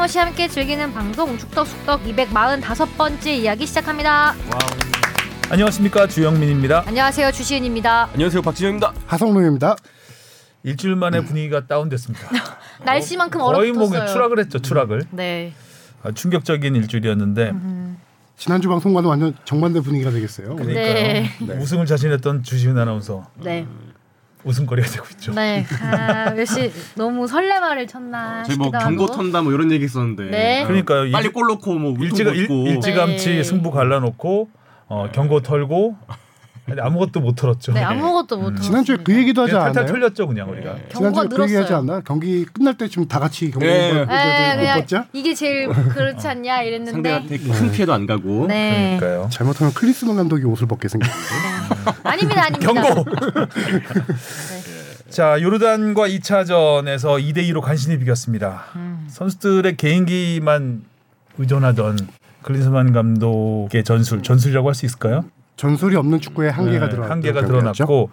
[0.00, 4.34] 어김없이 함께 즐기는 방송 축덕숙덕 245번째 이야기 시작합니다.
[5.50, 6.84] 안녕하십니까 주영민입니다.
[6.86, 8.08] 안녕하세요 주시은입니다.
[8.14, 8.94] 안녕하세요 박진영입니다.
[9.06, 9.76] 하성룡입니다.
[10.62, 12.30] 일주일 만에 분위기가 다운됐습니다.
[12.82, 14.08] 날씨만큼 거의 뭐 얼어붙었어요.
[14.14, 15.02] 추락을 했죠 추락을.
[15.10, 15.52] 네.
[16.02, 17.52] 아, 충격적인 일주일이었는데
[18.38, 20.52] 지난주 방송과는 완전 정반대 분위기가 되겠어요.
[20.52, 20.64] 오늘.
[20.72, 21.26] 그러니까요.
[21.46, 21.58] 네.
[21.58, 23.66] 우승을 자신했던 주시은 아나운서 네.
[24.44, 25.32] 우승거리가 되고 있죠.
[25.34, 25.64] 네.
[25.82, 29.06] 아, 역시 너무 설레발을 쳤나 저희 뭐 싶기도 경고.
[29.06, 30.24] 턴다 뭐 이런 얘기 있었는데.
[30.30, 30.64] 네.
[30.66, 31.10] 그러니까요.
[31.12, 32.34] 빨리 일- 골 넣고 뭐 일찌, 울통
[32.66, 32.72] 일.
[32.74, 33.42] 일찌감치 네.
[33.42, 34.48] 승부 갈라놓고
[34.88, 35.96] 어, 경고 털고
[36.66, 37.72] 근데 아무것도 못 털었죠.
[37.72, 38.56] 네, 아무것도 못 음.
[38.56, 40.00] 지난주에 그 얘기도 하지 그냥 탈탈 않았나요?
[40.00, 40.76] 털렸죠 그냥 우리가.
[40.90, 41.78] 경고가 지난주에 그 얘기 하지 늘었어요.
[41.78, 42.00] 않나?
[42.04, 43.92] 경기 끝날 때쯤 다 같이 경고 예.
[43.92, 45.04] 못 네, 그냥 봤죠?
[45.12, 48.46] 이게 제일 그렇지 않냐 이랬는데 상대한테 큰 피해도 안 가고.
[48.46, 48.96] 네.
[49.00, 49.28] 그러니까요.
[49.32, 51.20] 잘못하면 클리스만 감독이 옷을 벗게 생겼는데.
[52.04, 52.72] 아닙니다, 아닙니다.
[52.72, 53.04] 경고.
[55.08, 58.64] 자 요르단과 2차전에서 2대 2로 간신히 비겼습니다.
[58.76, 59.06] 음.
[59.10, 60.84] 선수들의 개인기만
[61.38, 61.98] 의존하던
[62.42, 65.24] 클린스만 감독의 전술 전술이라고 할 수 있을까요?
[65.60, 68.08] 전술이 없는 축구에 한계가 네, 드러났 한계가 드러났고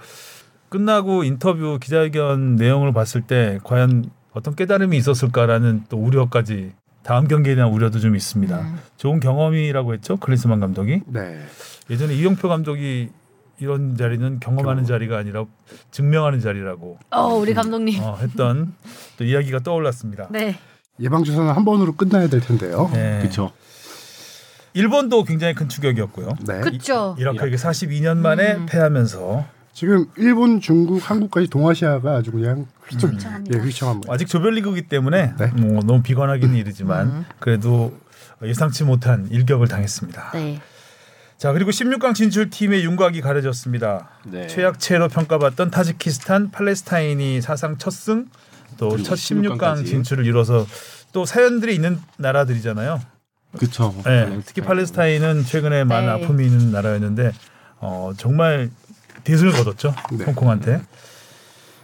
[0.67, 7.71] 끝나고 인터뷰 기자회견 내용을 봤을 때 과연 어떤 깨달음이 있었을까라는 또 우려까지 다음 경기에 대한
[7.71, 8.59] 우려도 좀 있습니다.
[8.59, 8.79] 음.
[8.97, 11.39] 좋은 경험이라고 했죠 클린스만 감독이 네.
[11.89, 13.11] 예전에 이용표 감독이
[13.59, 15.45] 이런 자리는 경험하는 자리가 아니라
[15.91, 18.03] 증명하는 자리라고 어, 우리 감독님.
[18.03, 18.73] 어, 했던
[19.17, 20.27] 또 이야기가 떠올랐습니다.
[20.31, 20.59] 네.
[20.99, 22.89] 예방 주사는 한 번으로 끝나야 될 텐데요.
[22.91, 23.19] 네.
[23.19, 23.53] 그렇죠.
[24.77, 26.35] 일본도 굉장히 큰 추격이었고요.
[26.45, 26.61] 네.
[26.61, 27.15] 그쵸.
[27.19, 28.65] 이라크에게 42년 만에 음.
[28.67, 33.57] 패하면서 지금 일본, 중국, 한국까지 동아시아가 아주 그냥 휘청, 휘청합니다.
[33.57, 34.13] 예, 휘청합니다.
[34.13, 35.47] 아직 조별리그이기 때문에 네.
[35.55, 37.25] 뭐 너무 비관하기는 이르지만 음.
[37.39, 37.97] 그래도
[38.43, 40.31] 예상치 못한 일격을 당했습니다.
[40.33, 40.61] 네.
[41.37, 44.09] 자 그리고 16강 진출 팀의 윤곽이 가려졌습니다.
[44.25, 44.47] 네.
[44.47, 48.27] 최약체로 평가받던 타지키스탄, 팔레스타인이 사상 첫 승,
[48.77, 50.65] 또 첫 16강 16강 진출을 이뤄서
[51.13, 52.99] 또 사연들이 있는 나라들이잖아요.
[53.57, 53.93] 그렇죠.
[54.05, 56.23] 네, 특히 팔레스타인은 최근에 많은 네.
[56.23, 57.31] 아픔이 있는 나라였는데
[57.79, 58.69] 어, 정말
[59.23, 60.25] 대승을 거뒀죠 네.
[60.25, 60.81] 홍콩한테.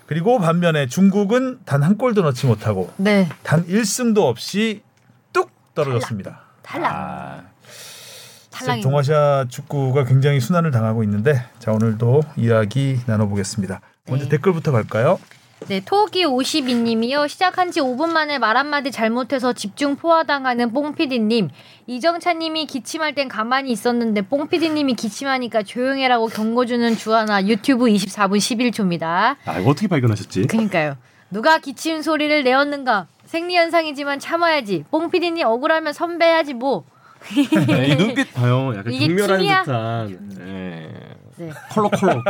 [0.05, 3.27] 그리고 반면에 중국은 단 한 골도 넣지 못하고 네.
[3.43, 4.83] 단 1승도 없이
[5.31, 6.41] 뚝 떨어졌습니다.
[6.61, 6.93] 탈락.
[6.93, 7.43] 아,
[8.51, 8.89] 탈락입니다.
[8.89, 13.81] 동아시아 축구가 굉장히 순환을 당하고 있는데 자 오늘도 이야기 나눠보겠습니다.
[14.07, 14.29] 먼저 네.
[14.29, 15.19] 댓글부터 갈까요?
[15.67, 17.27] 네, 토기 52님이요.
[17.27, 21.49] 시작한 지 5분 만에 말 한마디 잘못해서 집중 포화당하는 뽕피디님.
[21.87, 29.37] 이정찬님이 기침할 땐 가만히 있었는데 뽕피디님이 기침하니까 조용해라고 경고 주는 주하나 유튜브 24분 11초입니다.
[29.45, 30.47] 아 이거 어떻게 발견하셨지?
[30.47, 30.97] 그니까요.
[31.29, 33.07] 누가 기침 소리를 내었는가?
[33.25, 34.85] 생리현상이지만 참아야지.
[34.91, 36.83] 뽕피디님 억울하면 선배야지 뭐.
[37.67, 38.73] 네, 이 눈빛 봐요.
[38.75, 39.45] 약간 이게 경멸하는?
[39.47, 40.29] 듯한.
[40.37, 40.89] 네.
[41.37, 41.49] 네.
[41.71, 42.21] 콜록 콜록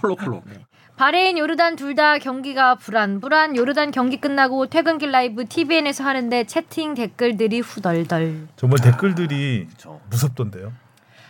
[0.00, 0.42] 콜록 콜록.
[0.96, 7.60] 바레인 요르단 둘 다 경기가 불안불안 요르단 경기 끝나고 퇴근길 라이브 TVN에서 하는데 채팅 댓글들이
[7.60, 8.48] 후덜덜.
[8.56, 10.00] 정말 댓글들이 그렇죠.
[10.10, 10.72] 무섭던데요.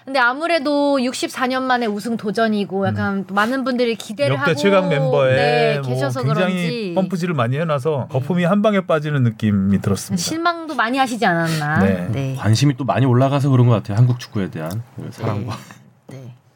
[0.04, 4.38] 근데 아무래도 64년 만에 우승 도전이고 약간 많은 분들이 기대를 음.
[4.38, 8.80] 역대 하고 최강 멤버에 네, 뭐 계셔서 굉장히 그런지 펌프질을 많이 해놔서 거품이 한 방에
[8.86, 10.20] 빠지는 느낌이 들었습니다.
[10.20, 11.78] 실망도 많이 하시지 않았나.
[11.80, 12.08] 네.
[12.10, 12.36] 네.
[12.36, 13.96] 관심이 또 많이 올라가서 그런 것 같아요.
[13.96, 15.56] 한국 축구에 대한 그 사랑과.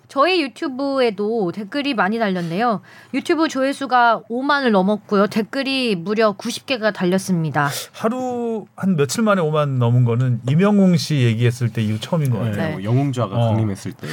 [0.07, 0.09] 네.
[0.09, 2.81] 저희 유튜브에도 댓글이 많이 달렸네요.
[3.13, 5.27] 유튜브 조회수가 5만을 넘었고요.
[5.27, 7.69] 댓글이 무려 90개가 달렸습니다.
[7.93, 12.57] 하루 한 며칠 만에 5만 넘은 거는 이명웅 씨 얘기했을 때 이후 처음인 것 같아요.
[12.57, 12.67] 네.
[12.69, 12.73] 네.
[12.73, 13.49] 뭐 영웅좌가 어.
[13.51, 14.07] 강림했을 때.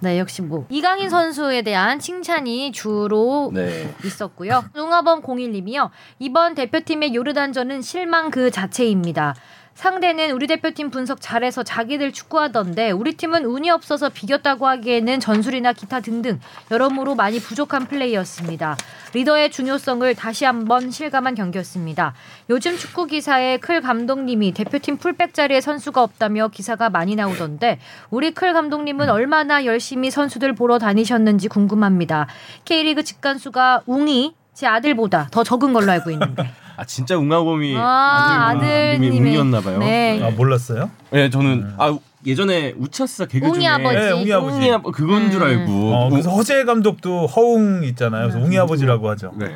[0.00, 3.92] 네, 역시 뭐 이강인 선수에 대한 칭찬이 주로 네.
[4.04, 4.64] 있었고요.
[4.76, 5.90] 웅하범 01님이요.
[6.20, 9.34] 이번 대표팀의 요르단전은 실망 그 자체입니다.
[9.78, 16.00] 상대는 우리 대표팀 분석 잘해서 자기들 축구하던데 우리 팀은 운이 없어서 비겼다고 하기에는 전술이나 기타
[16.00, 16.40] 등등
[16.72, 18.76] 여러모로 많이 부족한 플레이였습니다.
[19.14, 22.14] 리더의 중요성을 다시 한번 실감한 경기였습니다.
[22.50, 27.78] 요즘 축구 기사에 클 감독님이 대표팀 풀백 자리에 선수가 없다며 기사가 많이 나오던데
[28.10, 32.26] 우리 클 감독님은 얼마나 열심히 선수들 보러 다니셨는지 궁금합니다.
[32.64, 36.50] K리그 직관수가 웅이 제 아들보다 더 적은 걸로 알고 있는데.
[36.78, 39.78] 아 진짜 웅하범이 아, 아들 이름이 아드님의- 웅이었나 봐요.
[39.80, 40.22] 네.
[40.22, 40.88] 아 몰랐어요?
[41.10, 43.96] 네, 저는 아 예전에 우차스 개그 웅이 중에 아버지.
[43.96, 44.56] 네, 웅이 아버지.
[44.58, 45.46] 웅이 아버 그건 줄 음.
[45.48, 45.92] 알고.
[45.94, 48.28] 어, 그래서 허재 감독도 허웅 있잖아요.
[48.28, 49.32] 그래서 웅이 아버지라고 하죠.
[49.34, 49.46] 네.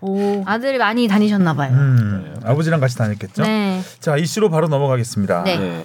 [0.00, 1.72] 오, 아들 많이 다니셨나 봐요.
[1.72, 3.42] 음, 아버지랑 같이 다녔겠죠.
[3.42, 3.82] 네.
[3.98, 5.42] 자 이슈로 바로 넘어가겠습니다.
[5.42, 5.58] 네.
[5.58, 5.84] 네.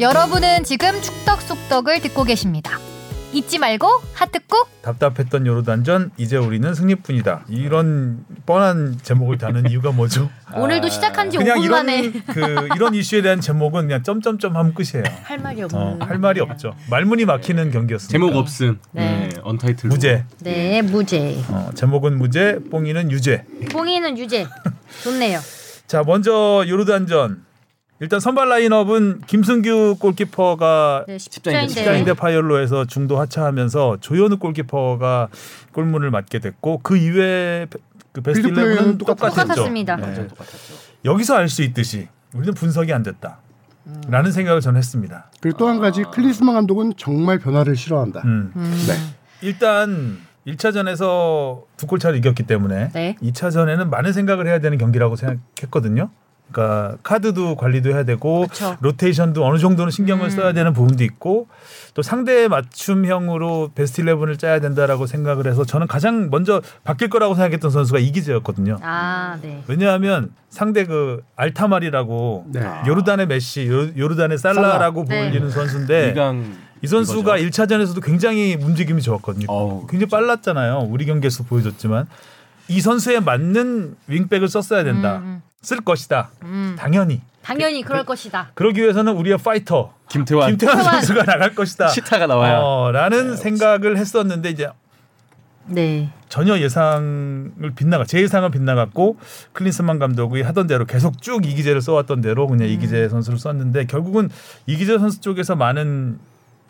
[0.00, 2.78] 여러분은 지금 축덕숙덕을 듣고 계십니다.
[3.32, 4.66] 잊지 말고 하트 꾹.
[4.80, 7.44] 답답했던 요르단전 이제 우리는 승리뿐이다.
[7.48, 10.30] 이런 뻔한 제목을 다는 이유가 뭐죠?
[10.54, 14.72] 오늘도 시작한 지 그냥 5분 이런 만에 그 이런 이슈에 대한 제목은 그냥 점점점 하면
[14.72, 15.04] 끝이에요.
[15.24, 15.78] 할 말이 없는.
[15.78, 16.74] 어, 할 말이 없죠.
[16.90, 18.12] 말문이 막히는 경기였습니다.
[18.12, 18.78] 제목 없음.
[18.92, 19.28] 네.
[19.28, 19.40] 네.
[19.42, 19.90] 언타이틀.
[19.90, 20.24] 무죄.
[20.40, 21.38] 네, 무죄.
[21.48, 23.44] 어, 제목은 무죄, 뽕이는 유죄.
[23.70, 24.46] 뽕이는 유죄.
[25.02, 25.38] 좋네요.
[25.86, 27.47] 자, 먼저 요르단전.
[28.00, 31.68] 일단 선발 라인업은 김승규 골키퍼가 네, 십자인대.
[31.68, 35.28] 시장인대 파이올로에서 중도 하차하면서 조현우 골키퍼가
[35.72, 37.66] 골문을 맞게 됐고 그 이외에
[38.12, 39.34] 그 베스트 필드 플레이는 11은 똑같았죠.
[39.42, 39.96] 똑같았습니다.
[39.96, 40.28] 네.
[41.04, 43.38] 여기서 알 수 있듯이 우리는 분석이 안 됐다.
[44.08, 45.30] 라는 생각을 저는 했습니다.
[45.40, 48.20] 그리고 또 한 가지 클리스만 감독은 정말 변화를 싫어한다.
[48.24, 48.52] 음.
[48.54, 48.84] 음.
[48.86, 48.94] 네.
[49.40, 53.16] 일단 1차전에서 두 골 차로 이겼기 때문에 네.
[53.22, 56.10] 2차전에는 많은 생각을 해야 되는 경기라고 생각했거든요.
[56.52, 58.76] 그러니까 카드도 관리도 해야 되고 그쵸.
[58.80, 60.30] 로테이션도 어느 정도는 신경을 음.
[60.30, 61.46] 써야 되는 부분도 있고
[61.94, 67.70] 또 상대 맞춤형으로 베스트 11을 짜야 된다라고 생각을 해서 저는 가장 먼저 바뀔 거라고 생각했던
[67.70, 68.78] 선수가 이기재였거든요.
[68.82, 69.62] 아, 네.
[69.66, 72.62] 왜냐하면 상대 그 알타말이라고 네.
[72.86, 75.28] 요르단의 메시, 요- 요르단의 살라라고 네.
[75.30, 77.64] 불리는 선수인데 이강 이 선수가 이거죠.
[77.64, 79.46] 1차전에서도 굉장히 움직임이 좋았거든요.
[79.48, 80.86] 어우, 굉장히 빨랐잖아요.
[80.88, 82.06] 우리 경기에서 보여줬지만
[82.68, 85.18] 이 선수에 맞는 윙백을 썼어야 된다.
[85.18, 86.30] 음, 쓸 것이다.
[86.42, 86.76] 음.
[86.78, 87.22] 당연히.
[87.42, 88.50] 당연히 그럴 것이다.
[88.54, 90.82] 그러기 위해서는 우리의 파이터 김태환, 김태환.
[90.82, 91.88] 선수가 나갈 것이다.
[91.88, 92.58] 시타가 나와야.
[92.58, 94.68] 어, 라는 생각을 했었는데 이제
[95.66, 96.10] 네.
[96.28, 99.16] 전혀 예상을 빗나가 제 예상은 빗나갔고
[99.52, 102.72] 클린스만 감독이 하던 대로 계속 쭉 이기재를 써왔던 대로 그냥 음.
[102.72, 104.28] 이기재 선수를 썼는데 결국은
[104.66, 106.18] 이기재 선수 쪽에서 많은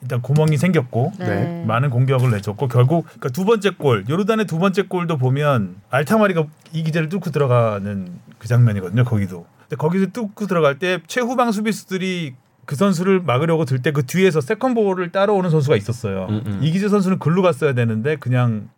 [0.01, 1.27] 일단 구멍이 생겼고 네.
[1.27, 1.65] 네.
[1.67, 7.09] 많은 공격을 내줬고 결국 그러니까 두 번째 골 요르단의 두 번째 골도 보면 알타마리가 이기재를
[7.09, 8.09] 뚫고 들어가는
[8.39, 12.35] 그 장면이거든요 거기도 근데 거기서 뚫고 들어갈 때 최후방 수비수들이
[12.65, 16.61] 그 선수를 막으려고 들 때 그 뒤에서 세컨볼을 따라오는 선수가 있었어요 음, 음.
[16.63, 18.69] 이기재 선수는 글로 갔어야 되는데 그냥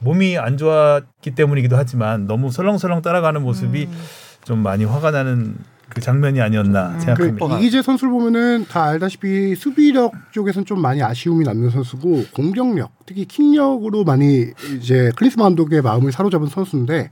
[0.00, 3.98] 몸이 안 좋았기 때문이기도 하지만 너무 설렁설렁 따라가는 모습이 음.
[4.44, 5.56] 좀 많이 화가 나는
[5.98, 7.00] 그 장면이 아니었나 음.
[7.00, 7.46] 생각합니다.
[7.46, 13.24] 그 이기재 선수를 보면은 다 알다시피 수비력 쪽에서는 좀 많이 아쉬움이 남는 선수고 공격력, 특히
[13.24, 14.46] 킥력으로 많이
[14.78, 17.10] 이제 클린스만 감독의 마음을 사로잡은 선수인데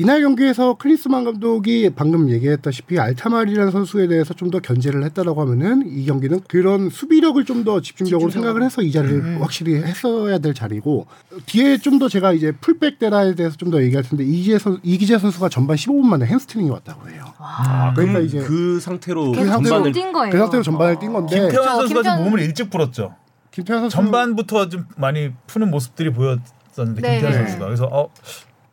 [0.00, 6.06] 이날 경기에서 클린스만 감독이 방금 얘기했다시피 알타마리라는 선수에 대해서 좀 더 견제를 했다라고 하면은 이
[6.06, 8.30] 경기는 그런 수비력을 좀 더 집중적으로.
[8.30, 9.38] 생각을 해서 이 자리를 음.
[9.42, 11.06] 확실히 했어야 될 자리고
[11.46, 15.18] 뒤에 좀 더 제가 이제 풀백 대란에 대해서 좀 더 얘기할 텐데 이기재 선 이기재
[15.18, 17.24] 선수가 전반 15분 만에 햄스트링이 왔다고 해요.
[17.38, 20.30] 아, 그러니까 그럼 이제 그 상태로 상태로- 전반을 뛴 거예요.
[20.32, 21.64] 그 상태로 전반을 뛴 건데 김태환.
[21.76, 23.16] 선수가 좀 김태환- 몸을 일찍 풀었죠.
[23.50, 26.38] 김태환 선수 전반부터 좀 많이 푸는 모습들이 보였
[26.78, 27.10] 었는데 네.
[27.18, 27.38] 김태환 네.
[27.38, 28.08] 선수가 그래서 어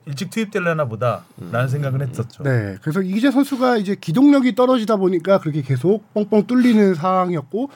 [0.05, 2.43] 일찍 투입될려나 보다라는 생각은 했었죠.
[2.43, 7.69] 네, 그래서 이기재 선수가 이제 기동력이 떨어지다 보니까 그렇게 계속 뻥뻥 뚫리는 상황이었고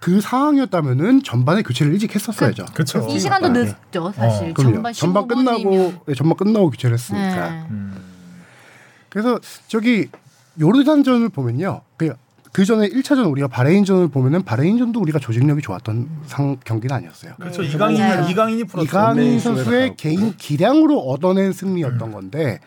[0.00, 2.66] 그 상황이었다면은 전반에 교체를 일찍 했었어야죠.
[2.74, 3.06] 그렇죠.
[3.08, 3.64] 이 시간도 네.
[3.64, 4.52] 늦죠, 사실.
[4.54, 4.74] 그럼요.
[4.74, 5.28] 전반 전반 15분이면.
[5.28, 7.50] 끝나고 네, 전반 끝나고 교체를 했으니까.
[7.50, 7.66] 네.
[7.70, 7.96] 음.
[9.08, 10.08] 그래서 저기
[10.60, 11.80] 요르단전을 보면요.
[11.96, 12.14] 그,
[12.56, 17.34] 그 전에 1차전 우리가 바레인전을 보면은 바레인전도 우리가 조직력이 좋았던 상 경기는 아니었어요.
[17.38, 17.60] 그렇죠.
[17.60, 17.68] 네.
[17.68, 18.30] 이강인 맞아요.
[18.30, 18.88] 이강인이 풀었죠.
[18.88, 22.60] 이강인 네, 선수의 쇼에서 개인 기량으로 얻어낸 승리였던 건데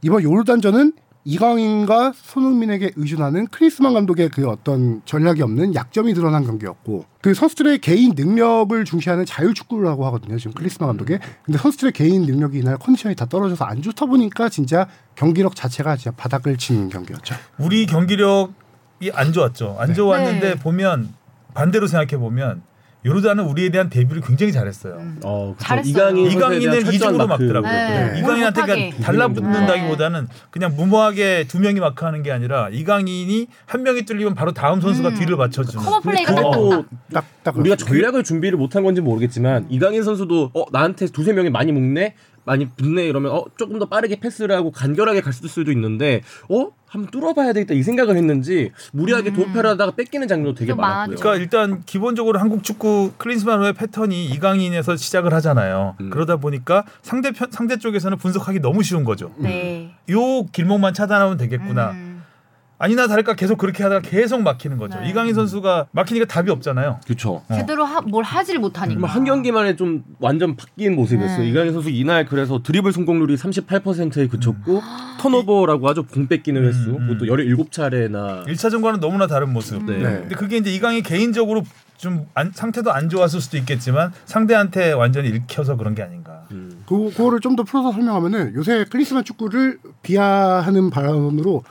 [0.00, 0.94] 이번 요르단전은
[1.24, 8.14] 이강인과 손흥민에게 의존하는 크리스만 감독의 그 어떤 전략이 없는 약점이 드러난 경기였고 그 선수들의 개인
[8.16, 13.66] 능력을 중시하는 자율축구라고 하거든요 지금 크리스만 감독의 근데 선수들의 개인 능력이 이날 컨디션이 다 떨어져서
[13.66, 17.34] 안 좋다 보니까 진짜 경기력 자체가 진짜 바닥을 친 경기였죠.
[17.58, 18.63] 우리 경기력
[19.06, 19.76] 이 안 좋았죠.
[19.78, 19.94] 안 네.
[19.94, 20.54] 좋았는데 네.
[20.56, 21.08] 보면
[21.54, 22.62] 반대로 생각해 보면
[23.06, 24.94] 요르단은 우리에 대한 데뷔를 굉장히 잘했어요.
[24.94, 25.20] 음.
[25.24, 25.54] 어.
[25.58, 25.92] 잘했어요.
[26.16, 27.26] 이강인 이강인을 이중으로.
[27.26, 27.70] 막더라고요.
[27.70, 28.14] 네.
[28.18, 28.90] 이강인한테 못하게.
[28.90, 34.80] 그냥 달라붙는다기보다는 그냥 무모하게 두 명이 마크하는 게 아니라 이강인이 한 명이 뚫리면 바로 다음
[34.80, 35.14] 선수가 음.
[35.16, 35.84] 뒤를 맞춰주는.
[35.84, 37.84] 커버 플레이가 근데 딱 딱, 딱 우리가 그렇죠.
[37.92, 43.06] 전략을 준비를 못한 건지 모르겠지만 이강인 선수도 어 나한테 두세 명이 많이 묶네 많이 붙네
[43.06, 47.74] 이러면 어 조금 더 빠르게 패스를 하고 간결하게 갈 수도 있는데 어 한번 뚫어봐야 되겠다
[47.74, 51.16] 이 생각을 했는지 무리하게 도패를 하다가 뺏기는 장면도 되게 좀 많았고요.
[51.16, 55.96] 그러니까 일단 기본적으로 한국 축구 클린스만호의 패턴이 이강인에서 시작을 하잖아요.
[56.00, 56.10] 음.
[56.10, 59.32] 그러다 보니까 상대 편, 상대 쪽에서는 분석하기 너무 쉬운 거죠.
[59.38, 59.94] 네.
[60.10, 61.90] 요 길목만 차단하면 되겠구나.
[61.92, 62.13] 음.
[62.78, 64.98] 아니나 다를까 계속 그렇게 하다가 계속 막히는 거죠.
[64.98, 65.08] 네.
[65.08, 67.00] 이강인 선수가 막히니까 답이 없잖아요.
[67.04, 67.42] 그렇죠.
[67.48, 67.54] 어.
[67.54, 68.94] 제대로 하, 뭘 하지를 못하니까.
[68.94, 71.38] 정말 한 경기만에 좀 완전 바뀐 모습이었어요.
[71.38, 71.48] 네.
[71.48, 74.82] 이강인 선수 이날 그래서 드리블 성공률이 38%에 그쳤고
[75.20, 76.04] 턴오버라고 하죠.
[76.06, 76.90] 공 뺏기는 횟수.
[76.90, 77.18] 음, 음.
[77.18, 79.76] 그것도 17차례나 1차전과는 너무나 다른 모습.
[79.82, 79.86] 음.
[79.86, 79.98] 네.
[79.98, 80.18] 네.
[80.20, 81.62] 근데 그게 이제 이강인 개인적으로
[81.96, 86.42] 좀 안- 상태도 안 좋았을 수도 있겠지만 상대한테 완전히 읽혀서 그런 게 아닌가.
[86.50, 86.82] 음.
[86.86, 91.62] 그, 그거를 좀 더 풀어서 설명하면은 요새 클리스만 축구를 비하하는 발언으로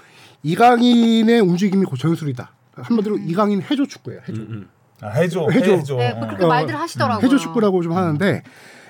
[0.43, 2.51] 이강인의 움직임이 고전술이다.
[2.75, 4.21] 한마디로 이강인 해조 축구예요.
[4.27, 4.41] 해조.
[4.41, 4.69] 음, 음.
[5.01, 5.71] 아, 해줘, 해줘.
[5.71, 5.95] 해줘.
[5.95, 6.19] 네, 어.
[6.19, 7.25] 그렇게 말들 하시더라고요.
[7.25, 8.43] 해조 축구라고 좀 하는데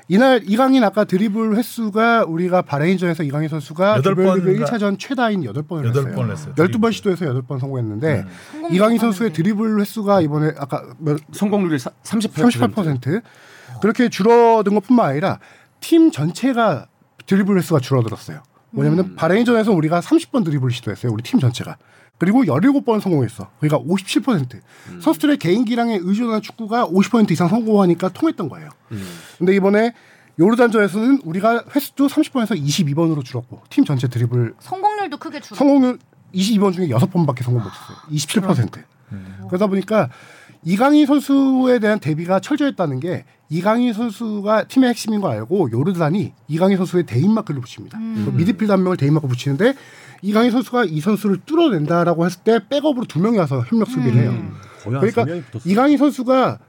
[0.10, 4.66] 이날 이강인 아까 드리블 횟수가 우리가 바레인전에서 이강인 선수가 여덟 조별리그 번인가?
[4.66, 6.16] 1차전 최다인 8번을 여덟 했어요.
[6.16, 6.54] 번 했어요.
[6.56, 8.74] 12번 시도해서 8번 성공했는데 음.
[8.74, 9.32] 이강인 못 선수의.
[9.34, 12.74] 드리블 횟수가 이번에 아까 몇 성공률이 38%.
[12.74, 13.22] 38%
[13.82, 15.40] 그렇게 줄어든 것뿐만 아니라
[15.80, 16.88] 팀 전체가
[17.26, 18.42] 드리블 횟수가 줄어들었어요.
[18.74, 21.12] 뭐냐면 은 바레인전에서 우리가 30번 드리블 시도했어요.
[21.12, 21.78] 우리 팀 전체가.
[22.18, 23.50] 그리고 17번 성공했어.
[23.60, 24.60] 그러니까 57%.
[25.02, 28.70] 선수들의 개인 기량에 의존한 축구가 50% 이상 성공하니까 통했던 거예요.
[29.38, 29.94] 근데 이번에
[30.40, 35.56] 요르단전에서는 우리가 횟수도 30번에서 22번으로 줄었고 팀 전체 드리블 성공률도 크게 줄어.
[35.58, 36.00] 성공률
[36.34, 37.98] 22번 중에 6번밖에 성공 못했어요.
[38.12, 38.84] 27%.
[39.48, 40.10] 그러다 보니까
[40.66, 47.06] 이강인 선수에 대한 대비가 철저했다는 게 이강인 선수가 팀의 핵심인 거 알고 요르단이 이강인 선수의
[47.06, 48.00] 대인 마크를 붙입니다.
[48.00, 49.74] 그 미드필드 한 명을 대인 마크 붙이는데
[50.22, 54.32] 이강인 선수가 이 선수를 뚫어낸다라고 했을 때 백업으로 두 명이 와서 협력 수비를 해요.
[54.84, 55.60] 거의 한 그러니까.
[55.66, 56.60] 이강인 선수가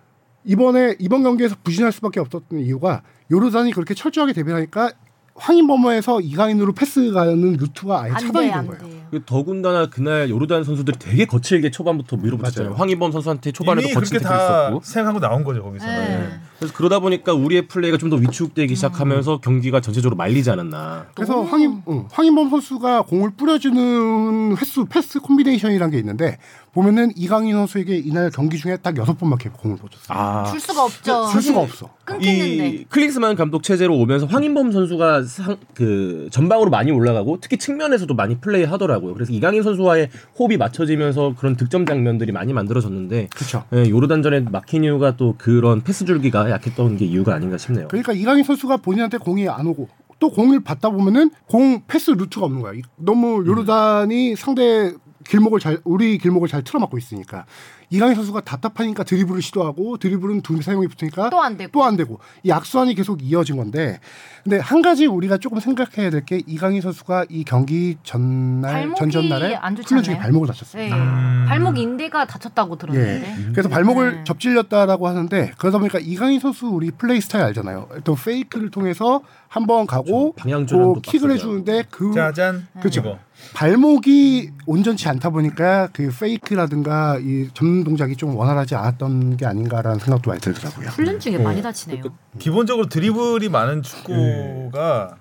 [0.44, 4.92] 이번에 이번 경기에서 부진할 수밖에 없었던 이유가 요르단이 그렇게 철저하게 대비하니까
[5.36, 8.82] 황인범어에서 이강인으로 패스 가는 루트가 아예 안 차단이 돼, 된안 거예요.
[8.82, 8.94] 돼요.
[9.10, 12.70] 그 더군다나 그날 요르단 선수들이 되게 거칠게 초반부터 밀어붙였잖아요.
[12.70, 12.80] 맞아요.
[12.80, 14.80] 황희범 선수한테 초반에도 다 있었고.
[14.84, 15.86] 생각하고 나온 거죠 거기서.
[15.86, 16.28] 네.
[16.58, 21.06] 그래서 그러다 보니까 우리의 플레이가 좀 더 위축되기 시작하면서 경기가 전체적으로 말리지 않았나.
[21.14, 26.38] 그래서 황인, 응, 황인범 선수가 공을 뿌려주는 횟수 패스 콤비네이션이라는 게 있는데
[26.75, 30.19] 보면은 이강인 선수에게 이날 경기 중에 딱 여섯 번밖에 공을 못 줬어요.
[30.19, 30.45] 아.
[30.50, 31.28] 줄 수가 없죠.
[31.31, 31.88] 줄 수가 없어.
[32.04, 32.69] 끊기는데.
[32.69, 38.38] 이 클린스만 감독 체제로 오면서 황인범 선수가 상, 그 전방으로 많이 올라가고 특히 측면에서도 많이
[38.40, 39.14] 플레이 하더라고요.
[39.14, 43.64] 그래서 이강인 선수와의 호흡이 맞춰지면서 그런 득점 장면들이 많이 만들어졌는데 그렇죠.
[43.73, 47.87] 예, 요르단전에 막힌 이유가 또 그런 패스 줄기가 약했던 게 이유가 아닌가 싶네요.
[47.88, 49.88] 그러니까 이강인 선수가 본인한테 공이 안 오고
[50.21, 52.73] 또 공을 받다 보면은 공 패스 루트가 없는 거야.
[52.75, 54.93] 이- 너무 요르단이 상대
[55.25, 57.47] 길목을 잘 우리 길목을 잘 틀어막고 있으니까
[57.90, 61.71] 이강인 선수가 답답하니까 드리블을 시도하고 드리블은 두세 명이 붙으니까 또 안 되고.
[61.73, 64.00] 또 안 되고 이 악순환이 계속 이어진 건데
[64.43, 69.76] 근데 한 가지 우리가 조금 생각해야 될 게 이강인 선수가 이 경기 전날 전전날에 안
[69.76, 70.19] 좋지 훈련 중에?
[70.19, 70.83] 발목을 다쳤어요.
[70.83, 70.93] 네.
[70.93, 71.45] 음.
[71.49, 73.28] 발목 인대가 다쳤다고 들었는데.
[73.49, 73.52] 예.
[73.52, 74.25] 그래서 발목을 네.
[74.25, 77.88] 접질렸다라고 하는데 그러다 보니까 이강인 선수 우리 플레이 스타일 알잖아요.
[78.04, 80.95] 또 페이크를 통해서 한 번 가고 그렇죠.
[80.95, 81.31] 그 킥을.
[81.33, 82.66] 해주는데 그 짜잔.
[82.81, 83.00] 그렇죠.
[83.00, 83.19] 이거.
[83.52, 90.30] 발목이 온전치 않다 보니까 그 페이크라든가 이 접는 동작이 좀 원활하지 않았던 게 아닌가라는 생각도
[90.30, 90.88] 많이 들더라고요.
[90.88, 92.02] 훈련 중에 많이 다치네요.
[92.38, 95.16] 기본적으로 드리블이 많은 축구가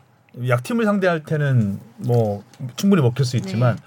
[0.48, 2.44] 약팀을 상대할 때는 뭐
[2.76, 3.78] 충분히 먹힐 수 있지만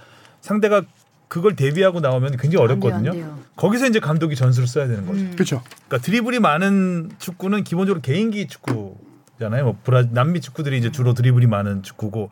[0.41, 0.83] 상대가
[1.29, 2.97] 그걸 대비하고 나오면 굉장히 어렵거든요.
[2.97, 3.39] 안 돼요, 안 돼요.
[3.57, 5.21] 거기서 이제 감독이 전술을 써야 되는 거죠.
[5.21, 5.33] 음.
[5.33, 5.63] 그렇죠.
[5.89, 9.65] 그러니까 드리블이 많은 축구는 기본적으로 개인기 축구잖아요.
[9.65, 12.31] 뭐 브라 남미 축구들이 이제 주로 드리블이 많은 축구고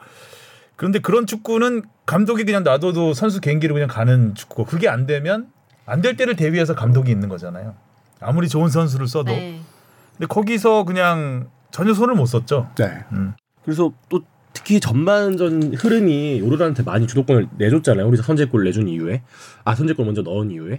[0.76, 5.49] 그런데 그런 축구는 감독이 그냥 놔둬도 선수 개인기로 그냥 가는 축구고 그게 안 되면
[5.87, 7.75] 안 될 때를 대비해서 감독이 있는 거잖아요.
[8.21, 9.61] 아무리 좋은 선수를 써도 네.
[10.16, 12.71] 근데 거기서 그냥 전혀 손을 못 썼죠.
[12.76, 13.04] 네.
[13.12, 13.35] 음.
[13.64, 18.07] 그래서 또 특히 전반전 흐름이 요르단한테 많이 주도권을 내줬잖아요.
[18.07, 19.23] 우리 선제골 내준 이후에
[19.64, 20.76] 아 선제골 먼저 넣은 이후에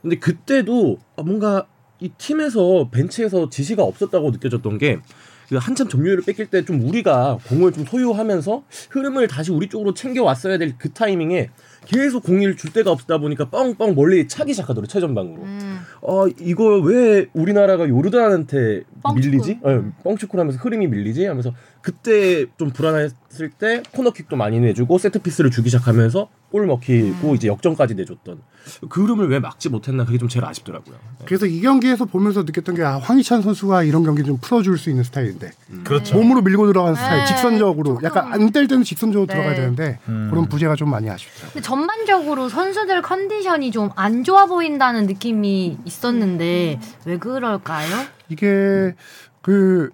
[0.00, 1.66] 근데 그때도 아, 뭔가
[1.98, 5.00] 이 팀에서 벤치에서 지시가 없었다고 느껴졌던 게
[5.48, 10.22] 그 한참 점유율을 뺏길 때 좀 우리가 공을 좀 소유하면서 흐름을 다시 우리 쪽으로 챙겨
[10.24, 11.50] 왔어야 될 그 타이밍에
[11.84, 15.42] 계속 공을 줄 데가 없다 보니까 뻥뻥 멀리 차기 시작하더라고요 최전방으로.
[15.42, 15.78] 음.
[16.02, 18.82] 어 이거 왜 우리나라가 요르단한테.
[19.14, 19.60] 밀리지?
[19.62, 21.24] 어, 뻥축구를 하면서 흐름이 밀리지?
[21.26, 27.94] 하면서 그때 좀 불안했을 때 코너킥도 많이 내주고 세트피스를 주기 시작하면서 골 먹히고 이제 역전까지
[27.96, 28.40] 내줬던
[28.88, 30.94] 그 흐름을 왜 막지 못했나 그게 좀 제일 아쉽더라고요.
[31.24, 35.04] 그래서 이 경기에서 보면서 느꼈던 게 아, 황희찬 선수가 이런 경기 좀 풀어줄 수 있는
[35.04, 35.50] 스타일인데
[35.84, 36.16] 그렇죠.
[36.16, 39.34] 몸으로 밀고 들어가는 스타일, 네, 직선적으로 약간 안 뗄 때는 직선적으로 네.
[39.34, 40.28] 들어가야 되는데 음.
[40.30, 41.50] 그런 부재가 좀 많이 아쉽더라고요.
[41.52, 47.88] 근데 전반적으로 선수들 컨디션이 좀 안 좋아 보인다는 느낌이 있었는데 왜 그럴까요?
[48.28, 48.94] 이게
[49.42, 49.90] 그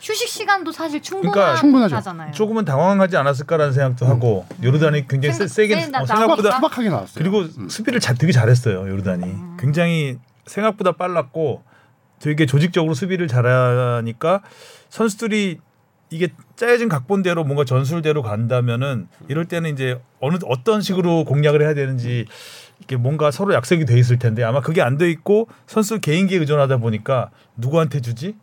[0.00, 2.02] 휴식 시간도 사실 그러니까 충분하잖아요.
[2.02, 2.32] 충분하죠.
[2.32, 5.48] 조금은 당황하지 않았을까라는 생각도 하고 요르단이 굉장히 세, 음.
[5.48, 6.16] 생각- 세게 어, 나왔다.
[6.16, 7.14] 생각보다 투박하게 나왔어요.
[7.16, 7.68] 그리고 음.
[7.68, 11.62] 수비를 잘 되게 잘했어요 요르단이 굉장히 생각보다 빨랐고
[12.20, 14.42] 되게 조직적으로 수비를 잘하니까
[14.90, 15.60] 선수들이
[16.10, 22.26] 이게 짜여진 각본대로 뭔가 전술대로 간다면은 이럴 때는 이제 어느 어떤 식으로 공략을 해야 되는지
[22.80, 26.76] 이게 뭔가 서로 약속이 돼 있을 텐데 아마 그게 안 돼 있고 선수 개인기에 의존하다
[26.78, 28.36] 보니까 누구한테 주지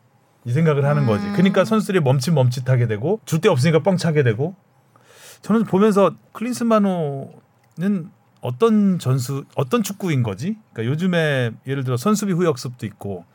[0.45, 1.25] 이 생각을 하는 거지.
[1.27, 1.33] 음.
[1.33, 4.55] 그러니까 선수들이 멈칫멈칫하게 되고 줄 데 없으니까 뻥 차게 되고
[5.41, 8.09] 저는 보면서 클린스마노는
[8.41, 10.57] 어떤 전수 어떤 축구인 거지?
[10.73, 13.25] 그러니까 요즘에 예를 들어 선수비 후에 역습도 있고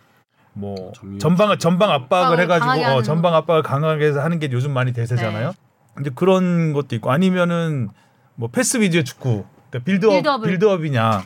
[0.53, 4.73] 뭐 점유- 전방 전방 압박을 압박을 해가지고 어, 전방 압박을 강하게 해서 하는 게 요즘
[4.73, 5.49] 많이 대세잖아요.
[5.51, 5.55] 네.
[5.95, 7.89] 근데 그런 것도 있고 아니면은
[8.35, 10.49] 뭐 패스 위주의 축구, 그러니까 빌드업 빌드업을.
[10.49, 11.25] 빌드업이냐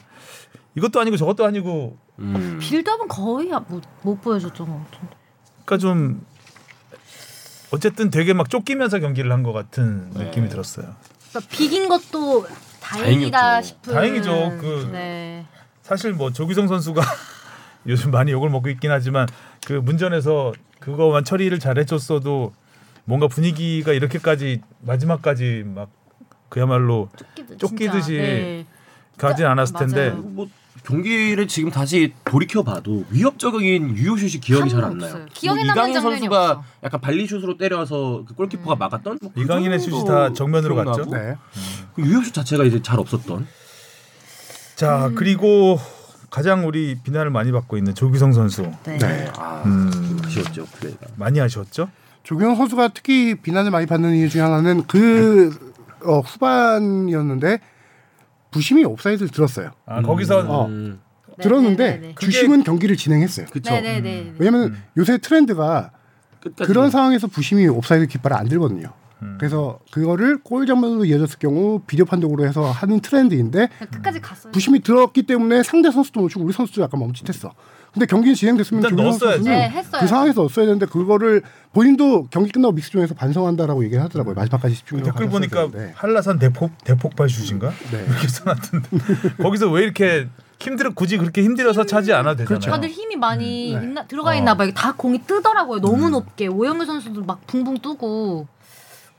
[0.77, 2.59] 이것도 아니고 저것도 아니고 음.
[2.61, 5.17] 빌드업은 거의 못, 못 보여줬던 것 같은데.
[5.65, 6.27] 그러니까 좀
[7.71, 10.25] 어쨌든 되게 막 쫓기면서 경기를 한 것 같은 네.
[10.25, 10.95] 느낌이 들었어요.
[11.31, 12.47] 그러니까 비긴 것도
[12.81, 13.63] 다행이다.
[13.63, 13.95] 싶은.
[13.95, 14.59] 다행이죠.
[14.61, 15.47] 그- 네.
[15.83, 17.01] 사실 뭐 조규성 선수가
[17.89, 19.27] 요즘 많이 욕을 먹고 있긴 하지만
[19.67, 22.53] 그 문전에서 그거만 처리를 잘 해줬어도
[23.05, 25.89] 뭔가 분위기가 이렇게까지 마지막까지 막
[26.53, 28.23] 그야말로 쫓기듯, 쫓기듯이 진짜.
[28.23, 28.67] 네.
[29.17, 30.23] 가진 않았을 텐데 맞아요.
[30.23, 30.49] 뭐
[30.85, 35.27] 경기를 지금 다시 돌이켜 봐도 위협적인 유효슛이 기억이 한잘번안 나요.
[35.47, 36.65] 뭐 이강인 선수가 없어.
[36.83, 38.79] 약간 발리슛으로 때려서 그 골키퍼가 음.
[38.79, 41.05] 막았던 뭐그 이강인의 정도 슛이 다 정면으로 갔죠?
[41.05, 41.37] 기억나고 네.
[41.95, 43.47] 그 유효슛 자체가 이제 잘 없었던.
[44.77, 45.15] 자 음.
[45.15, 45.79] 그리고
[46.29, 48.99] 가장 우리 비난을 많이 받고 있는 조기성 선수 네.
[48.99, 49.31] 네.
[49.39, 50.21] 아, 음.
[50.23, 51.07] 아쉬웠죠 플레이가.
[51.17, 51.89] 많이 아쉬웠죠?
[52.25, 55.73] 조규성 선수가 특히 비난을 많이 받는 이유 중에 하나는 그
[56.05, 57.61] 어, 후반이었는데
[58.51, 59.71] 부심이 옵사이드를 들었어요.
[59.87, 60.67] 아 거기서 어.
[60.67, 61.01] 음,
[61.39, 62.15] 네, 들었는데 네, 네, 네.
[62.19, 63.47] 주심은 경기를 진행했어요.
[63.47, 63.73] 그쵸.
[63.73, 64.35] 네네네.
[64.39, 64.83] 왜냐면 음.
[64.97, 65.91] 요새 트렌드가
[66.41, 68.93] 끝까지 그런 상황에서 부심이 옵사이드 깃발을 안 들거든요.
[69.23, 69.37] 음.
[69.39, 74.53] 그래서 그거를 골 장면으로 이어졌을 경우 비디오 판독으로 해서 하는 트렌드인데 그냥 끝까지 갔어요.
[74.53, 77.53] 부심이 들었기 때문에 상대 선수도 멈추고 우리 선수도 약간 멈칫했어.
[77.93, 79.45] 근데 경기 진행됐으면 넣었어야지.
[79.45, 79.71] 선수는 네.
[80.01, 81.43] 그 상황에서 넣었어야 되는데 그거를
[81.75, 84.35] 본인도 경기 끝나고 믹스존에서 반성한다라고 얘기를 하더라고요.
[84.35, 85.93] 마지막까지 집중해서 댓글 가졌어야 보니까 되는데.
[85.97, 88.05] 한라산 대폭 대폭발 슛인가 네.
[88.09, 88.89] 이렇게 써놨던데
[89.43, 92.47] 거기서 왜 이렇게 힘들어 굳이 그렇게 힘들어서 차지 않아도 되잖아요.
[92.47, 92.71] 그렇죠.
[92.71, 93.83] 다들 힘이 많이 네.
[93.83, 94.35] 있나, 들어가 어.
[94.35, 94.71] 있나 봐요.
[94.75, 95.81] 다 공이 뜨더라고요.
[95.81, 96.13] 너무 음.
[96.13, 96.47] 높게.
[96.47, 98.47] 오현규 선수도 막 붕붕 뜨고.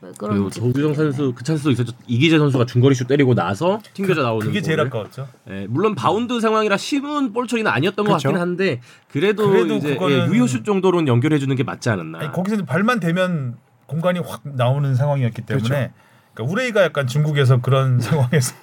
[0.04, 0.50] 왜 그리고.
[0.50, 1.92] 조규성 선수 그 찬스도 있었죠.
[2.06, 4.80] 이기재 선수가 중거리 슛 때리고 나서 튕겨져 나오는 그게 제일.
[4.80, 5.28] 아까웠죠.
[5.50, 8.28] 예, 물론 바운드 상황이라 쉬운 볼 처리는 아니었던 것 그렇죠.
[8.28, 8.80] 같긴 한데
[9.10, 12.18] 그래도, 그래도 이제 그거는- 예, 유효슛 정도로는 연결해 주는 게 맞지 않았나.
[12.18, 13.56] 아니, 거기서 발만 대면
[13.86, 15.92] 공간이 확 나오는 상황이었기 때문에 그렇죠.
[16.34, 18.54] 그러니까 우레이가 약간 중국에서 그런 상황에서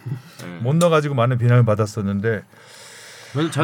[0.45, 0.63] 예.
[0.63, 2.41] 못 넣어가지고 많은 비난을 받았었는데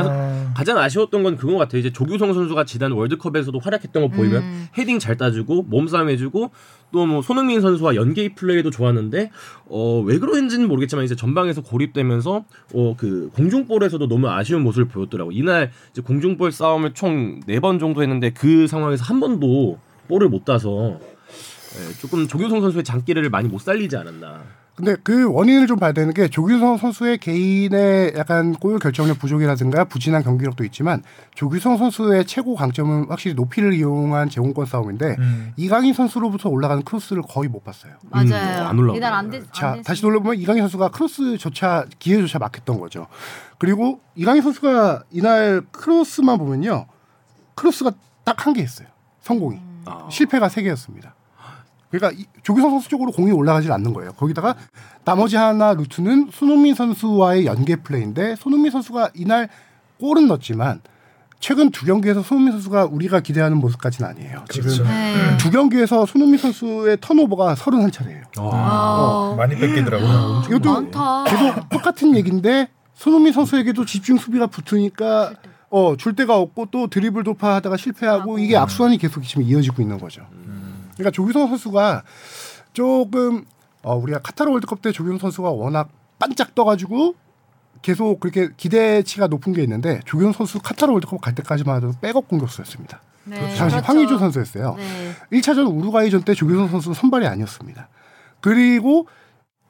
[0.09, 1.79] 아, 가장 아쉬웠던 건 그거 같아요.
[1.79, 4.67] 이제 조규성 선수가 지난 월드컵에서도 활약했던 거 보이면 음.
[4.77, 6.51] 헤딩 잘 따주고 몸싸움 해주고
[6.93, 9.29] 또 뭐 손흥민 선수와 연계입 플레이도 좋았는데
[9.69, 15.31] 어 왜 그런지는 모르겠지만 이제 전방에서 고립되면서 어 그 공중볼에서도 너무 아쉬운 모습을 보였더라고.
[15.33, 20.45] 이날 이제 공중볼 싸움을 총 네 번 정도 했는데 그 상황에서 한 번도 볼을 못
[20.45, 24.43] 따서 예, 조금 조규성 선수의 장기를 많이 못 살리지 않았나.
[24.77, 30.21] 근데 그 원인을 좀 봐야 되는 게 조규성 선수의 개인의 약간 골 결정력 부족이라든가 부진한
[30.21, 31.01] 경기력도 있지만
[31.33, 35.53] 조규성 선수의 최고 강점은 확실히 높이를 이용한 제공권 싸움인데 음.
[35.57, 37.93] 이강인 선수로부터 올라가는 크로스를 거의 못 봤어요.
[38.03, 38.67] 음, 맞아요.
[38.67, 38.77] 안.
[38.95, 39.41] 이날 안 돼.
[39.51, 43.07] 자안 다시 돌려보면 이강인 선수가 크로스조차 기회조차 막혔던 거죠.
[43.57, 46.85] 그리고 이강인 선수가 이날 크로스만 보면요,
[47.55, 48.87] 크로스가 딱 한 개 했어요.
[49.21, 50.07] 성공이 아.
[50.11, 51.15] 실패가 세 개였습니다.
[51.89, 54.11] 그러니까 이- 조규성 선수 쪽으로 공이 올라가질 않는 거예요.
[54.13, 54.55] 거기다가
[55.05, 59.49] 나머지 하나 루트는 손흥민 선수와의 연계 플레이인데 손흥민 선수가 이날
[59.99, 60.81] 골은 넣었지만
[61.39, 64.43] 최근 두 경기에서 손흥민 선수가 우리가 기대하는 모습까지는 아니에요.
[64.49, 64.69] 그렇죠.
[64.69, 65.37] 지금 네.
[65.37, 68.23] 두 경기에서 손흥민 선수의 턴오버가 31차례예요.
[68.39, 70.43] 아, 많이 뺏기더라고요.
[70.47, 71.23] 이것도 많다.
[71.25, 75.33] 계속 똑같은 얘기인데 손흥민 선수에게도 집중 수비가 붙으니까
[75.69, 80.25] 어, 줄 데가 없고 또 드리블 돌파하다가 실패하고 이게 악순환이 계속 지금 이어지고 있는 거죠.
[80.97, 82.03] 그러니까 조규성 선수가
[82.73, 83.45] 조금
[83.83, 87.15] 어, 우리가 카타르 월드컵 때 조규성 선수가 워낙 반짝 떠가지고
[87.81, 93.01] 계속 그렇게 기대치가 높은 게 있는데 조규성 선수 카타르 월드컵 갈 때까지만 해도 백업 공격수였습니다.
[93.25, 93.85] 네, 당시 그렇죠.
[93.85, 94.75] 황의조 선수였어요.
[94.77, 95.39] 네.
[95.39, 97.89] 1차전 우루과이전 때 조규성 선수는 선발이 아니었습니다.
[98.41, 99.07] 그리고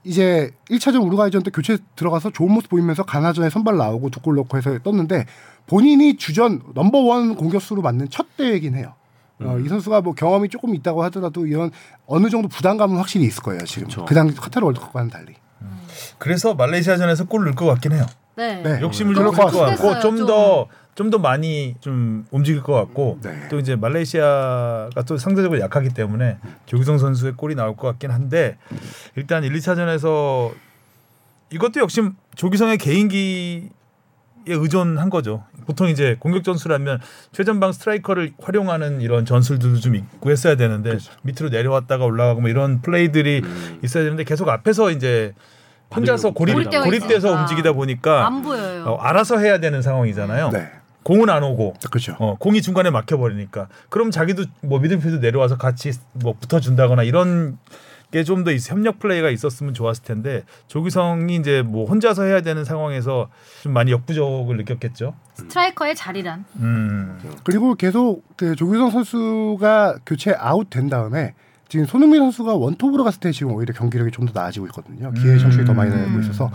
[0.04, 4.58] 이제 1차전 우루과이전 때 교체 들어가서 좋은 모습 보이면서 가나전에 선발 나오고 두 골 넣고
[4.58, 5.26] 해서 떴는데
[5.66, 8.94] 본인이 주전 넘버원 공격수로 맞는 첫 대회긴 해요.
[9.40, 11.72] 어, 이 선수가 뭐 경험이 조금 있다고 하더라도 이런
[12.06, 14.06] 어느 정도 부담감은 확실히 있을 거예요 지금 그쵸.
[14.06, 15.36] 그 당시 카타르 월드컵과는 달리
[16.18, 18.06] 그래서 말레이시아전에서 골 넣을 것 같긴 해요.
[18.36, 18.62] 네.
[18.62, 18.82] 네.
[18.82, 19.52] 욕심을 좀 것.
[19.52, 23.48] 같고 좀 더 좀 더 많이 좀 움직일 것 같고 네.
[23.50, 28.58] 또 이제 말레이시아가 또 상대적으로 약하기 때문에 조기성 선수의 골이 나올 것 같긴 한데
[29.16, 30.52] 일단 1, 2차전에서
[31.52, 32.02] 이것도 역시
[32.34, 33.70] 조기성의 개인기에
[34.54, 35.44] 의존한 거죠.
[35.66, 37.00] 보통 이제 공격 전술하면
[37.32, 43.42] 최전방 스트라이커를 활용하는 이런 전술들도 좀 있고 했어야 되는데 밑으로 내려왔다가 올라가고 뭐 이런 플레이들이
[43.44, 43.80] 음.
[43.84, 45.34] 있어야 되는데 계속 앞에서 이제
[45.96, 47.42] 혼자서 고립, 고립되어 고립돼서 있으니까.
[47.42, 48.84] 움직이다 보니까 안 보여요.
[48.86, 50.50] 어, 알아서 해야 되는 상황이잖아요.
[50.52, 50.70] 네
[51.04, 55.94] 공은 안 오고 그렇죠 어, 공이 중간에 막혀 버리니까 그럼 자기도 뭐 미드필드 내려와서 같이
[56.12, 57.58] 뭐 붙어 준다거나 이런 게
[58.24, 63.30] 좀더 협력 플레이가 있었으면 좋았을 텐데 조규성이 이제 뭐 혼자서 해야 되는 상황에서
[63.62, 65.14] 좀 많이 역부족을 느꼈겠죠.
[65.36, 66.46] 스트라이커의 자리란.
[66.58, 67.20] 음.
[67.44, 71.34] 그리고 계속 그 조규성 선수가 교체 아웃 된 다음에
[71.70, 75.12] 지금 손흥민 선수가 원톱으로 갔을 때 지금 오히려 경기력이 좀 더 나아지고 있거든요.
[75.12, 76.50] 기회 창출이 더 많이 나고 있어서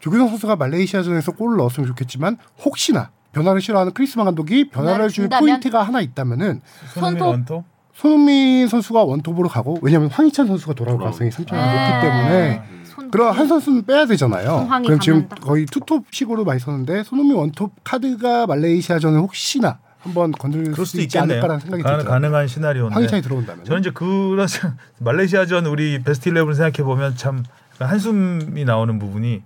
[0.00, 5.46] 조규성 선수가 말레이시아전에서 골을 넣었으면 좋겠지만 혹시나 변화를 싫어하는 클린스만 감독이 변화를 줄 준다면?
[5.48, 6.60] 포인트가 하나 있다면은
[6.92, 7.64] 손흥민 손톱.
[7.94, 10.98] 손흥민 선수가 원톱으로 가고 왜냐하면 황희찬 선수가 돌아올.
[10.98, 11.56] 가능성이 3천 네.
[11.56, 14.68] 높기 때문에 손- 그럼 한 선수는 빼야 되잖아요.
[14.84, 15.36] 그럼 지금 강한다.
[15.46, 21.38] 거의 투톱식으로 많이 썼는데 손흥민 원톱 카드가 말레이시아전에 혹시나 한번 건들 그럴 수 있지 있겠네요.
[21.38, 22.04] 않을까라는 생각이 들죠.
[22.10, 22.94] 가능한 시나리오인데.
[22.94, 23.64] 황희찬이 들어온다면.
[23.64, 27.42] 저는 이제 그런 생- 말레이시아전 우리 베스트 11 생각해 보면 참
[27.78, 29.42] 한숨이 나오는 부분이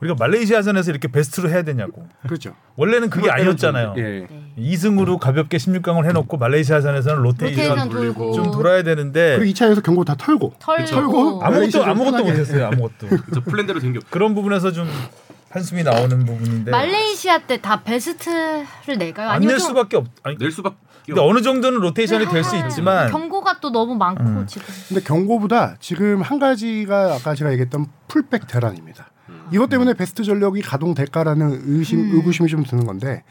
[0.00, 2.06] 우리가 말레이시아전에서 이렇게 베스트로 해야 되냐고.
[2.22, 2.54] 그렇죠.
[2.76, 3.94] 원래는 그게 아니었잖아요.
[3.96, 4.02] 예.
[4.02, 4.26] 네.
[4.58, 10.54] 2승으로 가볍게 16강을 해놓고 말레이시아전에서는 로테이션 돌고 좀 돌아야 되는데 그리고 2차에서 경고 다 털고
[10.58, 12.24] 털고 털고 아무것도 아무것도.
[12.24, 12.66] 못했어요.
[12.66, 14.02] 아무것도 저 플랜대로 생겼.
[14.10, 14.86] 그런 부분에서 좀
[15.48, 18.66] 한숨이 나오는 부분인데 말레이시아 때 다 베스트를
[18.98, 19.28] 낼까요?
[19.30, 20.06] 안 아니면 낼좀 수밖에 없.
[20.22, 20.76] 아니, 낼 수밖에.
[21.06, 24.46] 근데 어느 정도는 로테이션이 될수 아, 있지만 경고가 또 너무 많고 음.
[24.46, 29.06] 지금 근데 경고보다 지금 한 가지가 아까 제가 얘기했던 풀백 대란입니다.
[29.52, 32.16] 이것 때문에 베스트 전력이 가동될까라는 의심 음.
[32.16, 33.22] 의구심이 좀 드는 건데